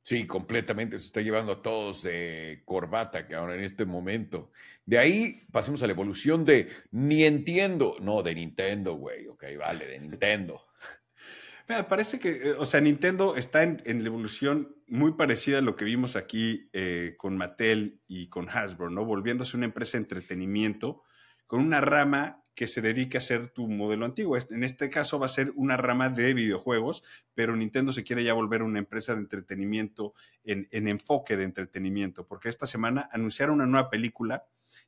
[0.04, 1.00] Sí, completamente.
[1.00, 4.52] Se está llevando a todos de corbata, que ahora en este momento.
[4.86, 7.96] De ahí pasemos a la evolución de ni entiendo.
[8.02, 9.28] No, de Nintendo, güey.
[9.28, 10.62] Ok, vale, de Nintendo.
[11.70, 15.78] Me parece que, eh, o sea, Nintendo está en, la evolución muy parecida a lo
[15.78, 19.06] que vimos aquí eh, con Mattel y con Hasbro, ¿no?
[19.06, 21.04] Volviéndose una empresa de entretenimiento
[21.54, 24.40] con una rama que se dedique a ser tu modelo antiguo.
[24.50, 27.04] En este caso va a ser una rama de videojuegos,
[27.36, 32.26] pero Nintendo se quiere ya volver una empresa de entretenimiento en, en enfoque de entretenimiento,
[32.26, 34.46] porque esta semana anunciaron una nueva película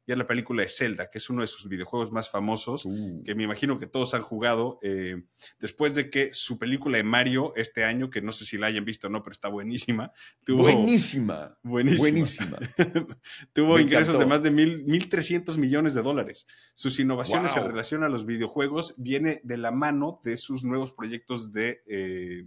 [0.08, 3.24] ya la película de Zelda, que es uno de sus videojuegos más famosos, uh.
[3.24, 5.24] que me imagino que todos han jugado, eh,
[5.60, 8.86] después de que su película de Mario este año, que no sé si la hayan
[8.86, 10.12] visto o no, pero está buenísima.
[10.43, 11.58] Tuvo, buenísima.
[11.64, 12.58] Buenísima.
[13.53, 16.45] tuvo ingresos de más de mil, 1.300 millones de dólares.
[16.76, 21.51] Sus innovaciones en relación a los videojuegos viene de la mano de sus nuevos proyectos
[21.51, 21.82] de...
[21.88, 22.45] Eh,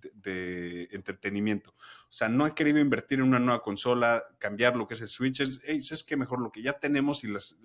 [0.00, 1.70] de, entretenimiento.
[1.70, 5.08] O sea, no he querido invertir en una nueva consola, cambiar lo que es el
[5.08, 5.40] Switch.
[5.40, 7.58] Es, es que mejor lo que ya tenemos y las,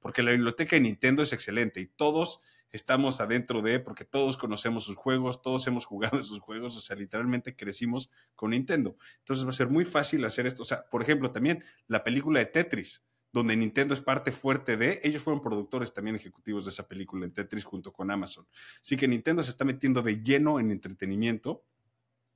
[0.00, 2.40] porque la biblioteca de Nintendo es excelente y todos
[2.72, 6.96] estamos adentro de, porque todos conocemos sus juegos, todos hemos jugado esos juegos, o sea,
[6.96, 8.96] literalmente crecimos con Nintendo.
[9.18, 10.62] Entonces va a ser muy fácil hacer esto.
[10.62, 15.00] O sea, por ejemplo, también la película de Tetris donde Nintendo es parte fuerte de,
[15.02, 18.46] ellos fueron productores también ejecutivos de esa película en Tetris junto con Amazon.
[18.80, 21.64] Así que Nintendo se está metiendo de lleno en entretenimiento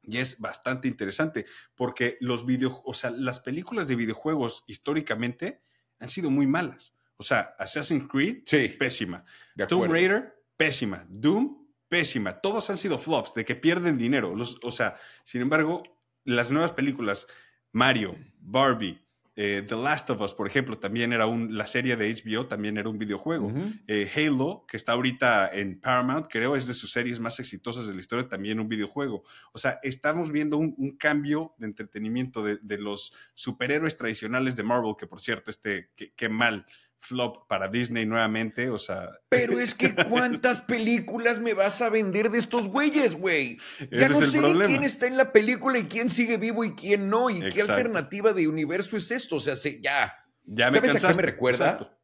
[0.07, 5.63] y es bastante interesante porque los video, o sea, las películas de videojuegos históricamente
[5.99, 6.95] han sido muy malas.
[7.17, 8.45] O sea, Assassin's Creed,
[8.79, 9.25] pésima.
[9.69, 11.07] Tomb Raider, pésima.
[11.09, 12.41] Doom, pésima.
[12.41, 14.35] Todos han sido flops, de que pierden dinero.
[14.63, 15.83] o sea, sin embargo,
[16.25, 17.27] las nuevas películas,
[17.73, 19.06] Mario, Barbie,
[19.39, 22.79] eh, The Last of Us, por ejemplo, también era un, la serie de HBO, también
[22.79, 23.53] era un videojuego.
[23.87, 27.93] Eh, Halo, que está ahorita en Paramount, creo es de sus series más exitosas de
[27.93, 29.25] la historia, también un videojuego.
[29.53, 35.07] O sea, estamos viendo un, cambio de entretenimiento de, los superhéroes tradicionales de Marvel, que
[35.07, 36.65] por cierto, este, qué mal
[37.01, 39.11] flop para Disney nuevamente, o sea...
[39.29, 43.59] Pero es que ¿cuántas películas me vas a vender de estos güeyes, güey?
[43.91, 47.09] Ya no sé ni quién está en la película y quién sigue vivo y quién
[47.09, 50.15] no, y qué alternativa de universo es esto, o sea, ya...
[50.45, 51.96] ya me ¿Sabes a qué me recuerda?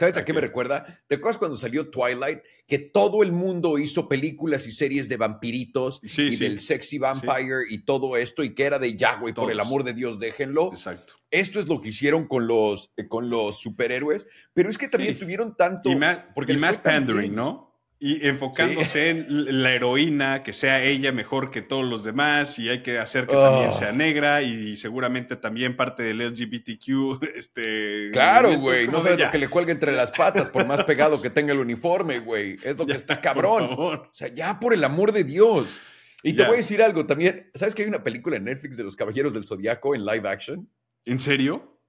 [0.00, 1.02] ¿Sabes a qué me recuerda?
[1.08, 2.38] ¿Te acuerdas cuando salió Twilight?
[2.66, 7.84] Que todo el mundo hizo películas y series de vampiritos y del sexy vampire y
[7.84, 10.70] todo esto y que era de ya, güey, por el amor de Dios, déjenlo.
[10.72, 11.16] Exacto.
[11.30, 15.18] Esto es lo que hicieron con los, eh, con los superhéroes, pero es que también
[15.18, 15.90] tuvieron tanto...
[15.90, 17.69] Y más, porque y más pandering, ¿no?
[18.02, 22.82] Y enfocándose en la heroína, que sea ella mejor que todos los demás, y hay
[22.82, 23.72] que hacer que también oh.
[23.72, 27.22] sea negra, y seguramente también parte del LGBTQ.
[27.40, 31.20] Este, claro, güey, no sé lo que le cuelgue entre las patas, por más pegado
[31.20, 32.58] que tenga el uniforme, güey.
[32.62, 33.68] Es lo que está cabrón.
[33.70, 35.78] O sea, ya por el amor de Dios.
[36.22, 37.50] Y te voy a decir algo también.
[37.54, 40.68] ¿Sabes que hay una película en Netflix de los Caballeros del Zodiaco en live action?
[41.04, 41.79] ¿En serio?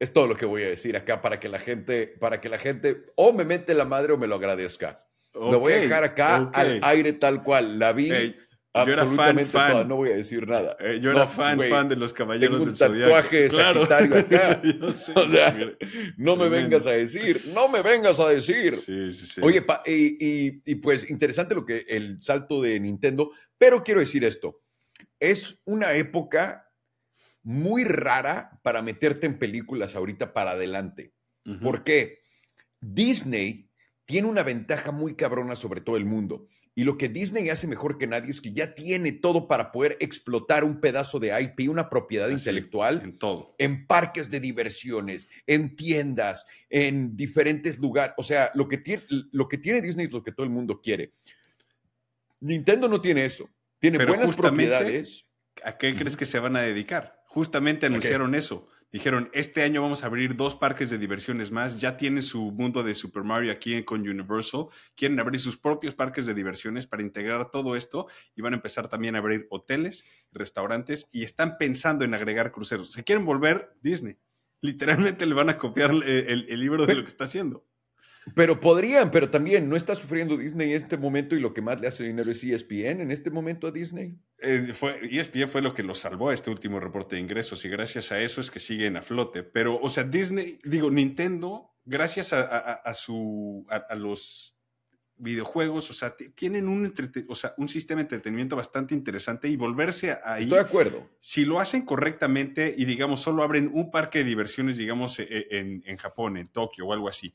[0.00, 2.58] Es todo lo que voy a decir acá para que la gente, para que la
[2.58, 5.04] gente o me mete la madre o me lo agradezca.
[5.34, 7.78] lo voy a dejar acá al aire tal cual.
[7.78, 9.88] La vi Yo era fan, fan.
[9.88, 10.76] no voy a decir nada.
[10.78, 13.82] Eh, yo era fan, fan de los Caballeros tengo un tatuaje claro.
[14.14, 14.62] acá.
[15.16, 15.56] o sea,
[16.16, 18.76] no me vengas a decir, no me vengas a decir.
[18.76, 19.40] Sí, sí, sí.
[19.42, 24.60] Oye, y, y, pues interesante lo que el salto de Nintendo, pero quiero decir esto.
[25.18, 26.67] Es una época
[27.42, 31.12] muy rara para meterte en películas ahorita para adelante.
[31.62, 32.20] ¿Por qué?
[32.80, 33.70] Disney
[34.04, 36.46] tiene una ventaja muy cabrona sobre todo el mundo.
[36.74, 39.96] Y lo que Disney hace mejor que nadie es que ya tiene todo para poder
[39.98, 43.00] explotar un pedazo de IP, una propiedad intelectual.
[43.02, 43.56] En todo.
[43.58, 48.14] En parques de diversiones, en tiendas, en diferentes lugares.
[48.16, 50.80] O sea, lo que, tiene, lo que tiene Disney es lo que todo el mundo
[50.80, 51.14] quiere.
[52.38, 53.50] Nintendo no tiene eso.
[53.80, 55.26] Tiene buenas propiedades.
[55.64, 57.17] ¿A qué crees que se van a dedicar?
[57.28, 61.96] Justamente anunciaron eso dijeron, este año vamos a abrir dos parques de diversiones más, ya
[61.96, 66.34] tienen su mundo de Super Mario aquí con Universal, quieren abrir sus propios parques de
[66.34, 71.24] diversiones para integrar todo esto y van a empezar también a abrir hoteles, restaurantes y
[71.24, 72.92] están pensando en agregar cruceros.
[72.92, 74.16] Se quieren volver Disney.
[74.60, 77.64] Literalmente le van a copiar el libro de lo que está haciendo.
[78.34, 81.80] Pero podrían, pero también no está sufriendo Disney en este momento y lo que más
[81.80, 84.16] le hace dinero es ESPN en este momento a Disney.
[84.38, 87.68] Eh, fue, ESPN fue lo que lo salvó a este último reporte de ingresos y
[87.68, 89.42] gracias a eso es que siguen a flote.
[89.42, 94.58] Pero, o sea, Disney, digo, Nintendo, gracias a, su, a, los
[95.16, 96.94] videojuegos, o sea, tienen un,
[97.28, 100.44] o sea, un sistema de entretenimiento bastante interesante y volverse ahí.
[100.44, 101.10] Estoy de acuerdo.
[101.20, 105.58] Si lo hacen correctamente y, digamos, solo abren un parque de diversiones, digamos, e, e,
[105.58, 107.34] en, en Japón, en Tokio o algo así,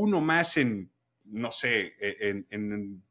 [0.00, 0.92] uno más en,
[1.24, 3.02] no sé, e, en, en,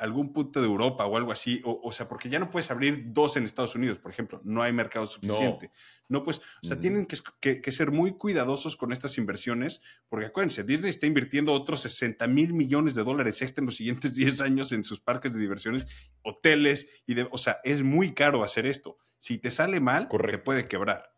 [0.00, 3.36] algún punto de Europa o algo así, o, sea, porque ya no puedes abrir dos
[3.36, 5.70] en Estados Unidos, por ejemplo, no hay mercado suficiente.
[6.08, 10.90] No, pues, o sea, tienen que, ser muy cuidadosos con estas inversiones, porque acuérdense, Disney
[10.90, 14.82] está invirtiendo otros 60 mil millones de dólares extra en los siguientes 10 años en
[14.82, 15.86] sus parques de diversiones,
[16.22, 18.98] hoteles, y de, o sea, es muy caro hacer esto.
[19.20, 21.14] Si te sale mal, te puede quebrar.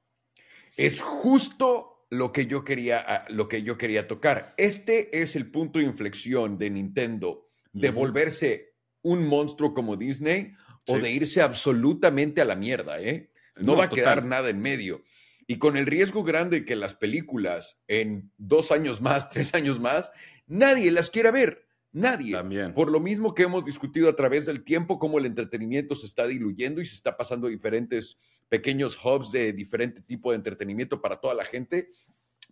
[0.77, 4.55] Es justo lo que yo quería, ah, lo que yo quería tocar.
[4.57, 10.55] Este es el punto de inflexión de Nintendo, de volverse un monstruo como Disney
[10.87, 13.31] o de irse absolutamente a la mierda, ¿eh?
[13.57, 15.03] No, va a quedar nada en medio.
[15.47, 20.11] Y con el riesgo grande que las películas en dos años más, tres años más,
[20.47, 21.66] nadie las quiera ver.
[21.97, 22.33] Nadie.
[22.33, 22.75] También.
[22.75, 26.27] Por lo mismo que hemos discutido a través del tiempo, cómo el entretenimiento se está
[26.27, 28.19] diluyendo y se está pasando a diferentes
[28.51, 31.89] pequeños hubs de diferente tipo de entretenimiento para toda la gente.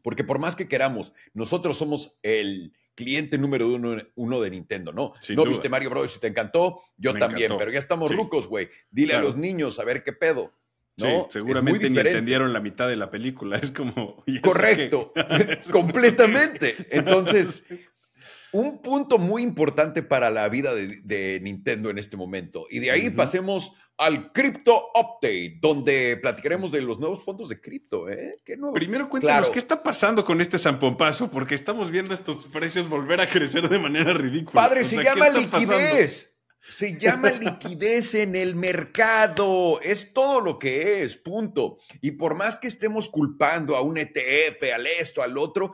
[0.01, 5.13] Porque por más que queramos, nosotros somos el cliente número uno, de Nintendo, ¿no?
[5.37, 6.17] no viste Mario Bros.
[6.17, 8.71] y te encantó, yo también, pero ya estamos rucos, güey.
[8.91, 10.55] Dile a los niños a ver qué pedo.
[10.97, 11.29] ¿no?
[11.31, 13.59] seguramente ni entendieron la mitad de la película.
[13.59, 14.25] Es como.
[14.43, 15.13] Correcto,
[15.73, 16.77] completamente.
[16.91, 17.65] Entonces,
[18.55, 22.69] un punto muy importante para la vida de, Nintendo en este momento.
[22.71, 28.09] Y de ahí pasemos al Crypto Update, donde platicaremos de los nuevos fondos de cripto.
[28.09, 28.41] ¿eh?
[28.73, 31.33] Primero cuéntanos, ¿qué está pasando con este zampompazo?
[31.33, 34.63] Porque estamos viendo estos precios volver a crecer de manera ridícula.
[34.63, 36.35] Padre, se llama liquidez.
[36.67, 39.81] Se llama liquidez en el mercado.
[39.83, 41.79] Es todo lo que es, punto.
[42.01, 45.73] Y por más que estemos culpando a un ETF, al esto, al otro,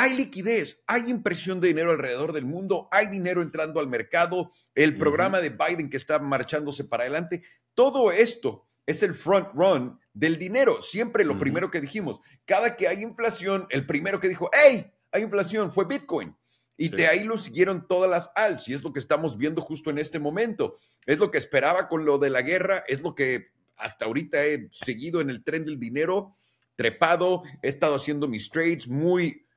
[0.00, 4.96] hay liquidez, hay impresión de dinero alrededor del mundo, hay dinero entrando al mercado, el
[4.96, 7.42] programa de Biden que está marchándose para adelante,
[7.74, 10.80] todo esto es el front run del dinero.
[10.82, 15.22] Siempre lo primero que dijimos, cada que hay inflación, el primero que dijo, hey, hay
[15.24, 16.32] inflación fue Bitcoin.
[16.76, 19.90] Y de ahí lo siguieron todas las alts y es lo que estamos viendo justo
[19.90, 20.76] en este momento.
[21.06, 24.68] Es lo que esperaba con lo de la guerra, es lo que hasta ahorita he
[24.70, 26.36] seguido en el tren del dinero,
[26.76, 29.47] trepado, he estado haciendo mis trades muy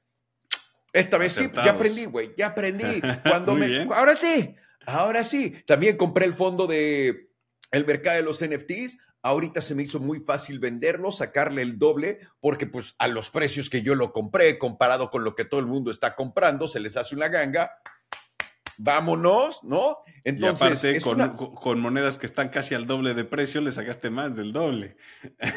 [0.93, 3.01] esta vez sí, ya aprendí, güey, ya aprendí.
[3.23, 5.55] Cuando me, ahora sí, ahora sí.
[5.65, 7.29] También compré el fondo de
[7.71, 8.97] el mercado de los NFTs.
[9.23, 13.69] Ahorita se me hizo muy fácil venderlo, sacarle el doble, porque pues a los precios
[13.69, 16.97] que yo lo compré, comparado con lo que todo el mundo está comprando, se les
[16.97, 17.71] hace una ganga
[18.77, 19.97] vámonos, ¿no?
[20.23, 24.97] Entonces, con, monedas que están casi al doble de precio, le sacaste más del doble.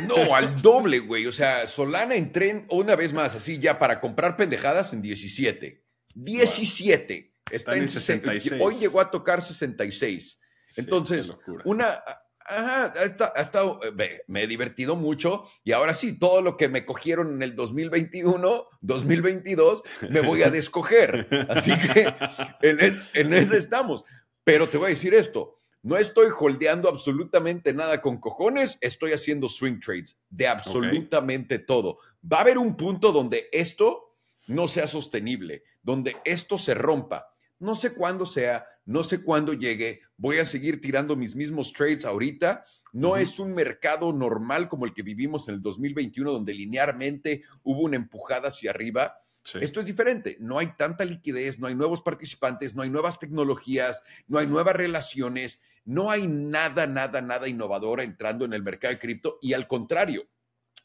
[0.08, 1.26] No, al doble, güey.
[1.26, 5.84] O sea, Solana entré una vez más, así ya para comprar pendejadas en 17.
[6.14, 7.34] 17.
[7.50, 8.60] Está, en 66.
[8.60, 10.40] Hoy llegó a tocar 66.
[10.76, 11.34] Entonces,
[11.64, 12.02] una
[12.46, 16.84] Ajá, ha estado, eh, me, he divertido mucho y ahora sí, todo lo que me
[16.84, 21.26] cogieron en el 2021, 2022, me voy a descoger.
[21.48, 22.14] Así que
[22.60, 22.78] en,
[23.14, 24.04] en ese estamos.
[24.44, 29.48] Pero te voy a decir esto, no estoy holdeando absolutamente nada con cojones, estoy haciendo
[29.48, 31.98] swing trades de absolutamente todo.
[32.30, 34.16] Va a haber un punto donde esto
[34.46, 37.34] no sea sostenible, donde esto se rompa.
[37.58, 42.04] No sé cuándo sea, no sé cuándo llegue, voy a seguir tirando mis mismos trades
[42.04, 42.64] ahorita.
[42.92, 47.80] No es un mercado normal como el que vivimos en el 2021, donde linealmente hubo
[47.80, 49.20] una empujada hacia arriba.
[49.60, 50.36] Esto es diferente.
[50.40, 54.76] No hay tanta liquidez, no hay nuevos participantes, no hay nuevas tecnologías, no hay nuevas
[54.76, 59.66] relaciones, no hay nada, nada, nada innovador entrando en el mercado de cripto y al
[59.66, 60.26] contrario,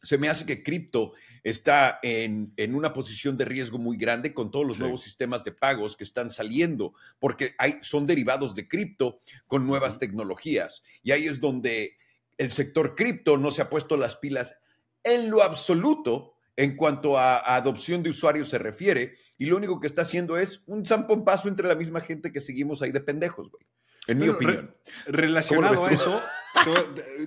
[0.02, 4.66] se me hace que cripto está en, una posición de riesgo muy grande con todos
[4.66, 9.66] los nuevos sistemas de pagos que están saliendo, porque hay, son derivados de cripto con
[9.66, 10.84] nuevas tecnologías.
[11.04, 11.97] Y ahí es donde
[12.38, 14.58] el sector cripto no se ha puesto las pilas
[15.04, 19.88] en lo absoluto en cuanto a, adopción de usuarios se refiere, y lo único que
[19.88, 20.84] está haciendo es un
[21.24, 23.66] paso entre la misma gente que seguimos ahí de pendejos, güey.
[24.08, 24.76] En mi opinión.
[25.06, 26.20] relacionado a eso,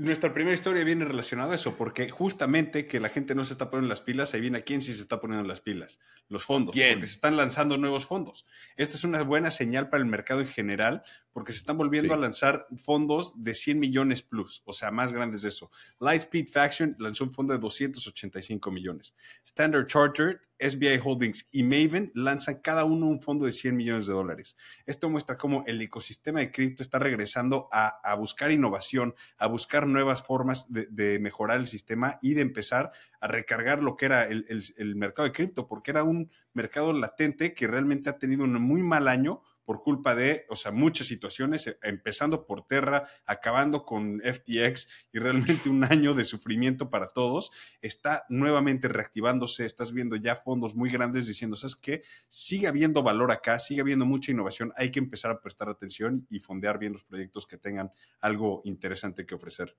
[0.00, 3.70] nuestra primera historia viene relacionada a eso, porque justamente que la gente no se está
[3.70, 6.00] poniendo las pilas, ahí viene a quién sí se está poniendo las pilas.
[6.28, 6.74] Los fondos.
[6.74, 8.46] Porque se están lanzando nuevos fondos.
[8.76, 11.02] Esto es una buena señal para el mercado en general,
[11.32, 15.42] porque se están volviendo a lanzar fondos de 100 millones plus, o sea, más grandes
[15.42, 15.70] de eso.
[16.00, 19.14] Lightspeed Faction lanzó un fondo de 285 millones.
[19.44, 24.12] Standard Chartered, SBI Holdings y Maven lanzan cada uno un fondo de 100 millones de
[24.12, 24.56] dólares.
[24.86, 30.22] Esto muestra cómo el ecosistema de cripto está regresando a, buscar innovación, a buscar nuevas
[30.22, 34.96] formas de, mejorar el sistema y de empezar a recargar lo que era el, el
[34.96, 39.08] mercado de cripto, porque era un mercado latente que realmente ha tenido un muy mal
[39.08, 44.88] año por culpa de, o sea, muchas situaciones, eh, empezando por Terra, acabando con FTX
[45.12, 47.50] y realmente un año de sufrimiento para todos,
[47.80, 52.02] está nuevamente reactivándose, estás viendo ya fondos muy grandes diciendo, ¿sabes qué?
[52.28, 56.40] Sigue habiendo valor acá, sigue habiendo mucha innovación, hay que empezar a prestar atención y
[56.40, 59.76] fondear bien los proyectos que tengan algo interesante que ofrecer.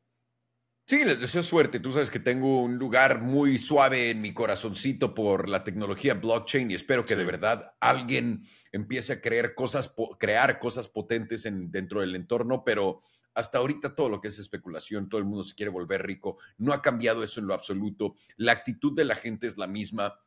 [0.85, 1.79] Sí, les deseo suerte.
[1.79, 6.69] Tú sabes que tengo un lugar muy suave en mi corazoncito por la tecnología blockchain
[6.69, 12.01] y espero que de verdad alguien empiece a crear cosas, crear cosas potentes en, dentro
[12.01, 13.01] del entorno, pero
[13.33, 16.37] hasta ahorita todo lo que es especulación, todo el mundo se quiere volver rico.
[16.57, 18.15] No ha cambiado eso en lo absoluto.
[18.35, 20.19] La actitud de la gente es la misma.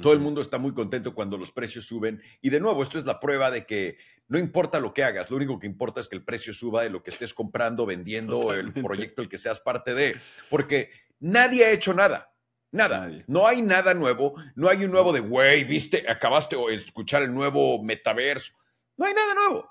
[0.00, 2.20] Todo el mundo está muy contento cuando los precios suben.
[2.40, 5.36] Y de nuevo, esto es la prueba de que no importa lo que hagas, lo
[5.36, 8.72] único que importa es que el precio suba de lo que estés comprando, vendiendo, el
[8.72, 10.16] proyecto el que seas parte de.
[10.50, 10.90] Porque
[11.20, 12.32] nadie ha hecho nada.
[12.72, 13.08] Nada.
[13.28, 14.34] No hay nada nuevo.
[14.56, 18.52] No hay un nuevo de, güey, viste, acabaste de escuchar el nuevo metaverso.
[18.96, 19.70] No hay nada nuevo.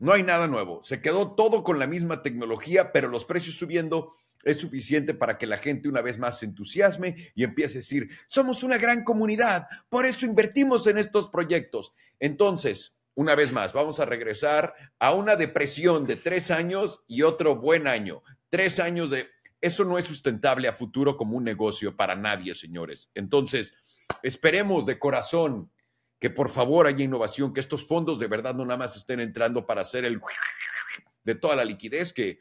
[0.00, 0.82] No hay nada nuevo.
[0.82, 4.14] Se quedó todo con la misma tecnología, pero los precios subiendo
[4.44, 8.08] es suficiente para que la gente una vez más se entusiasme y empiece a decir,
[8.26, 11.92] somos una gran comunidad, por eso invertimos en estos proyectos.
[12.18, 17.56] Entonces, una vez más, vamos a regresar a una depresión de tres años y otro
[17.56, 18.22] buen año.
[18.48, 19.28] Tres años de...
[19.60, 23.10] Eso no es sustentable a futuro como un negocio para nadie, señores.
[23.14, 23.74] Entonces,
[24.22, 25.70] esperemos de corazón
[26.18, 29.66] que por favor haya innovación, que estos fondos de verdad no nada más estén entrando
[29.66, 30.20] para hacer el
[31.24, 32.38] de toda la liquidez que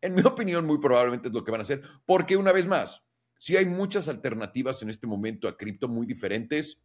[0.00, 3.02] en mi opinión, muy probablemente es lo que van a hacer, porque una vez más,
[3.38, 6.78] si hay muchas alternativas en este momento a cripto muy diferentes,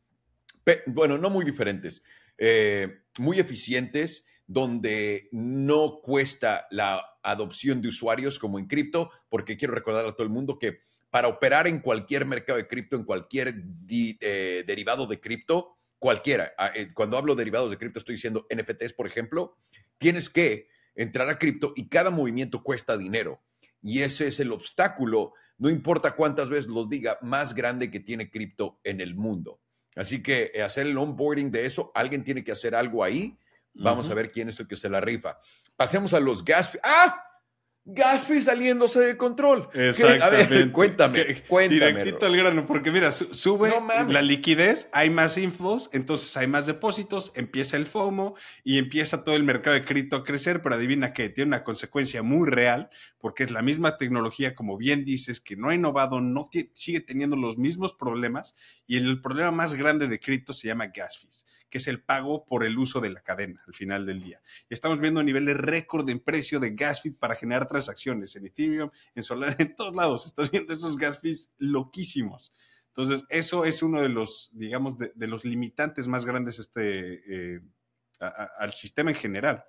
[0.88, 2.04] bueno, no muy diferentes,
[2.38, 9.74] eh, muy eficientes, donde no cuesta la adopción de usuarios como en cripto, porque quiero
[9.74, 13.64] recordar a todo el mundo que para operar en cualquier mercado de cripto, en cualquier
[13.90, 18.94] eh, derivado de cripto, cualquiera, eh, cuando hablo de derivados de cripto estoy diciendo NFTs,
[18.94, 19.58] por ejemplo,
[19.98, 23.42] tienes que entrar a cripto y cada movimiento cuesta dinero.
[23.82, 28.30] Y ese es el obstáculo, no importa cuántas veces los diga, más grande que tiene
[28.30, 29.60] cripto en el mundo.
[29.96, 33.38] Así que eh, hacer el onboarding de eso, alguien tiene que hacer algo ahí.
[33.74, 35.40] Vamos a ver quién es el que se la rifa.
[35.76, 36.78] Pasemos a los gas.
[36.84, 37.31] ¡Ah!
[37.84, 39.68] Gaspi saliéndose de control.
[39.74, 40.24] Exactamente.
[40.24, 41.90] A ver, cuéntame, cuéntame.
[41.90, 43.74] Directito al grano, porque mira, sube
[44.08, 49.36] la liquidez, hay más inflows, entonces hay más depósitos, empieza el FOMO y empieza todo
[49.36, 53.44] el mercado de cripto a crecer, pero adivina que tiene una consecuencia muy real, porque
[53.44, 57.58] es la misma tecnología, como bien dices, que no ha innovado, no sigue teniendo los
[57.58, 58.54] mismos problemas,
[58.86, 62.44] y el problema más grande de cripto se llama gas fees que es el pago
[62.46, 64.42] por el uso de la cadena al final del día.
[64.70, 69.24] Estamos viendo niveles récord en precio de gas fees para generar transacciones en Ethereum, en
[69.24, 70.26] Solana, en todos lados.
[70.26, 72.52] Estás viendo esos gas fees loquísimos.
[72.88, 77.62] Entonces, eso es uno de los, digamos, de, los limitantes más grandes este, eh,
[78.20, 79.64] al sistema en general.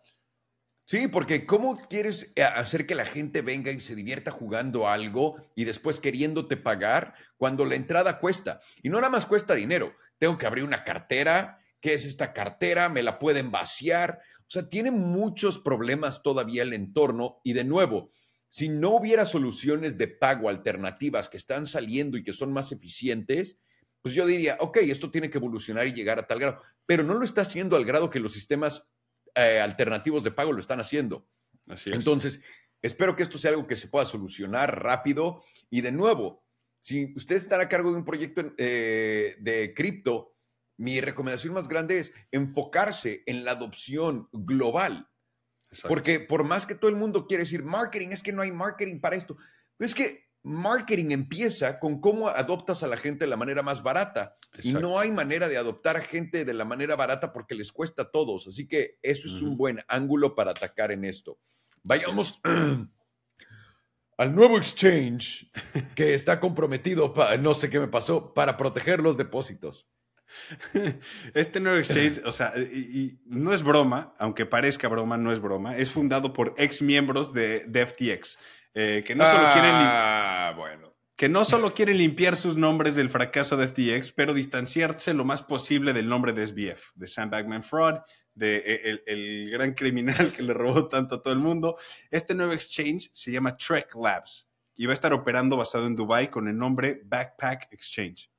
[0.85, 5.37] Sí, porque ¿cómo quieres eh, hacer que la gente venga y se divierta jugando algo
[5.55, 8.61] y después queriéndote pagar cuando la entrada cuesta?
[8.83, 9.95] Y no nada más cuesta dinero.
[10.19, 12.89] Tengo que abrir una cartera, ¿Qué es esta cartera?
[12.89, 14.21] ¿Me la pueden vaciar?
[14.53, 18.13] O sea, tiene muchos problemas todavía el entorno y de nuevo,
[18.51, 23.59] si no hubiera soluciones de pago alternativas que están saliendo y que son más eficientes,
[24.03, 27.15] pues yo diría, ok, esto tiene que evolucionar y llegar a tal grado, pero no
[27.15, 28.87] lo está haciendo al grado que los sistemas
[29.35, 31.27] eh, alternativos de pago lo están haciendo.
[31.67, 31.97] Así es.
[31.97, 32.43] Entonces,
[32.83, 35.45] espero que esto sea algo que se pueda solucionar rápido.
[35.71, 36.45] Y de nuevo,
[36.79, 40.35] si ustedes están a cargo de un proyecto eh, de cripto,
[40.77, 45.09] mi recomendación más grande es enfocarse en la adopción global.
[45.71, 45.89] Exacto.
[45.89, 49.01] Porque por más que todo el mundo quiere decir marketing, es que no hay marketing
[49.01, 49.37] para esto.
[49.79, 54.37] Es que marketing empieza con cómo adoptas a la gente de la manera más barata.
[54.63, 58.03] Y no hay manera de adoptar a gente de la manera barata porque les cuesta
[58.03, 58.47] a todos.
[58.47, 61.39] Así que eso es un buen ángulo para atacar en esto.
[61.85, 62.39] Vayamos
[64.19, 65.51] al nuevo exchange
[65.95, 69.89] que está comprometido, no sé qué me pasó, para proteger los depósitos.
[71.35, 75.41] Este nuevo exchange, o sea, y, y no es broma, aunque parezca broma, no es
[75.41, 78.39] broma, es fundado por ex miembros de, de FTX,
[78.75, 80.95] eh, que, no solo quieren ah, bueno.
[81.17, 85.43] que no solo quieren limpiar sus nombres del fracaso de FTX, pero distanciarse lo más
[85.43, 87.99] posible del nombre de SBF, de Sam Bankman Fraud,
[88.35, 91.77] de el, el gran criminal que le robó tanto a todo el mundo.
[92.11, 96.31] Este nuevo exchange se llama Trek Labs y va a estar operando basado en Dubai
[96.31, 98.31] con el nombre Backpack Exchange.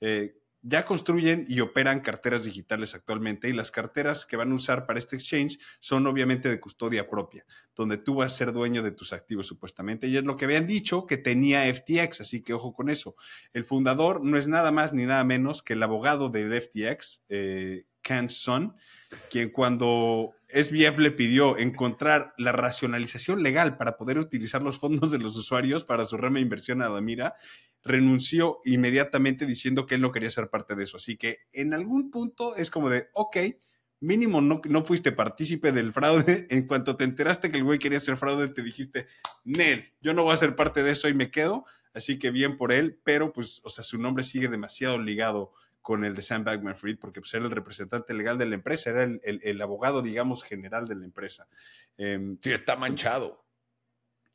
[0.00, 4.86] Eh, ya construyen y operan carteras digitales actualmente y las carteras que van a usar
[4.86, 7.44] para este exchange son obviamente de custodia propia,
[7.74, 10.06] donde tú vas a ser dueño de tus activos supuestamente.
[10.06, 13.16] Y es lo que habían dicho que tenía FTX, así que ojo con eso.
[13.52, 17.84] El fundador no es nada más ni nada menos que el abogado del FTX, eh,
[18.00, 18.76] Ken Son,
[19.30, 25.18] quien cuando SBF le pidió encontrar la racionalización legal para poder utilizar los fondos de
[25.18, 27.34] los usuarios para su rama de inversión a Damira,
[27.84, 30.96] renunció inmediatamente diciendo que él no quería ser parte de eso.
[30.96, 33.36] Así que en algún punto es como de, ok,
[34.00, 36.46] mínimo no, no fuiste partícipe del fraude.
[36.50, 39.06] En cuanto te enteraste que el güey quería hacer fraude, te dijiste,
[39.44, 41.64] Nel, yo no voy a ser parte de eso y me quedo.
[41.94, 45.52] Así que bien por él, pero pues, o sea, su nombre sigue demasiado ligado
[45.82, 48.90] con el de Sam Bankman Fried, porque pues, era el representante legal de la empresa,
[48.90, 51.48] era el, el- el abogado, digamos, general de la empresa.
[51.98, 53.44] Em, Sí, está manchado.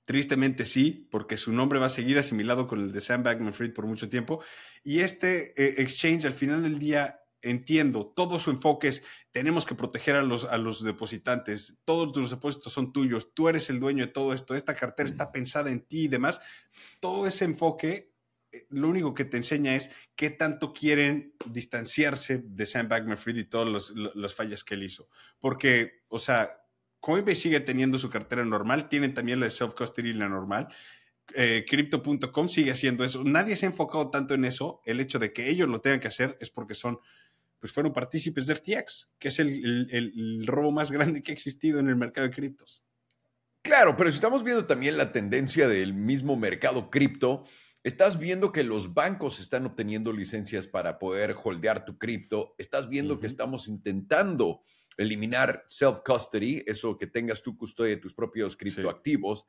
[0.08, 3.74] Tristemente sí, porque su nombre va a seguir asimilado con el de Sam Bankman Fried
[3.74, 4.42] por mucho tiempo.
[4.82, 9.76] Y este eh, exchange, al final del día, entiendo, todo su enfoque es, tenemos que
[9.76, 14.06] proteger a los, a los depositantes, todos tus depósitos son tuyos, tú eres el dueño
[14.06, 16.40] de todo esto, esta cartera está pensada en ti y demás.
[17.02, 18.14] Todo ese enfoque,
[18.54, 23.36] eh, lo único que te enseña es qué tanto quieren distanciarse de Sam Bankman Fried
[23.36, 25.10] y todas las fallas que él hizo.
[25.38, 26.62] Porque, o sea,
[27.00, 30.68] Coinbase sigue teniendo su cartera normal, tienen también la de self-custody y la normal.
[31.36, 33.24] Eh, Crypto.com sigue haciendo eso.
[33.24, 34.82] Nadie se ha enfocado tanto en eso.
[34.86, 37.00] El hecho de que ellos lo tengan que hacer es porque son,
[37.60, 41.32] pues fueron partícipes de FTX, que es el, el- el- el robo más grande que
[41.32, 42.84] ha existido en el mercado de criptos.
[43.62, 47.44] Claro, pero si estamos viendo también la tendencia del mismo mercado cripto,
[47.84, 53.20] estás viendo que los bancos están obteniendo licencias para poder holdear tu cripto, estás viendo
[53.20, 54.62] que estamos intentando
[54.98, 59.46] eliminar self-custody, eso que tengas tu custodia de tus propios criptoactivos.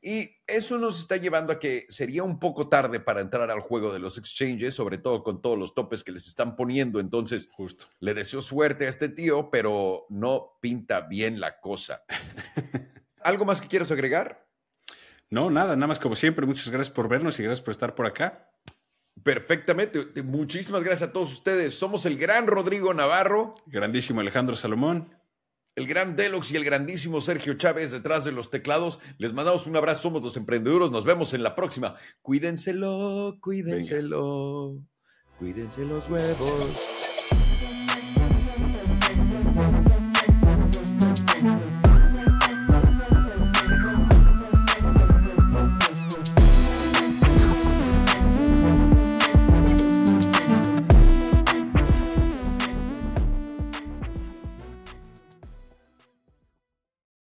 [0.00, 3.92] Y eso nos está llevando a que sería un poco tarde para entrar al juego
[3.92, 7.00] de los exchanges, sobre todo con todos los topes que les están poniendo.
[7.00, 7.86] Entonces, Justo.
[7.98, 12.04] le deseo suerte a este tío, pero no pinta bien la cosa.
[13.22, 14.46] ¿Algo más que quieras agregar?
[15.30, 16.46] No, nada, nada más como siempre.
[16.46, 18.47] Muchas gracias por vernos y gracias por estar por acá.
[19.22, 20.04] Perfectamente.
[20.06, 21.74] Te- Muchísimas gracias a todos ustedes.
[21.74, 25.14] Somos el gran Rodrigo Navarro, Grandísimo Alejandro Salomón.
[25.76, 28.98] el gran Deluxe y el grandísimo Sergio Chávez detrás de los teclados.
[29.18, 30.02] Les mandamos un abrazo.
[30.02, 30.90] Somos los emprendedores.
[30.90, 31.94] Nos vemos en la próxima.
[32.20, 34.78] Cuídenselo, cuídenselo.
[35.38, 36.97] Cuídense los huevos.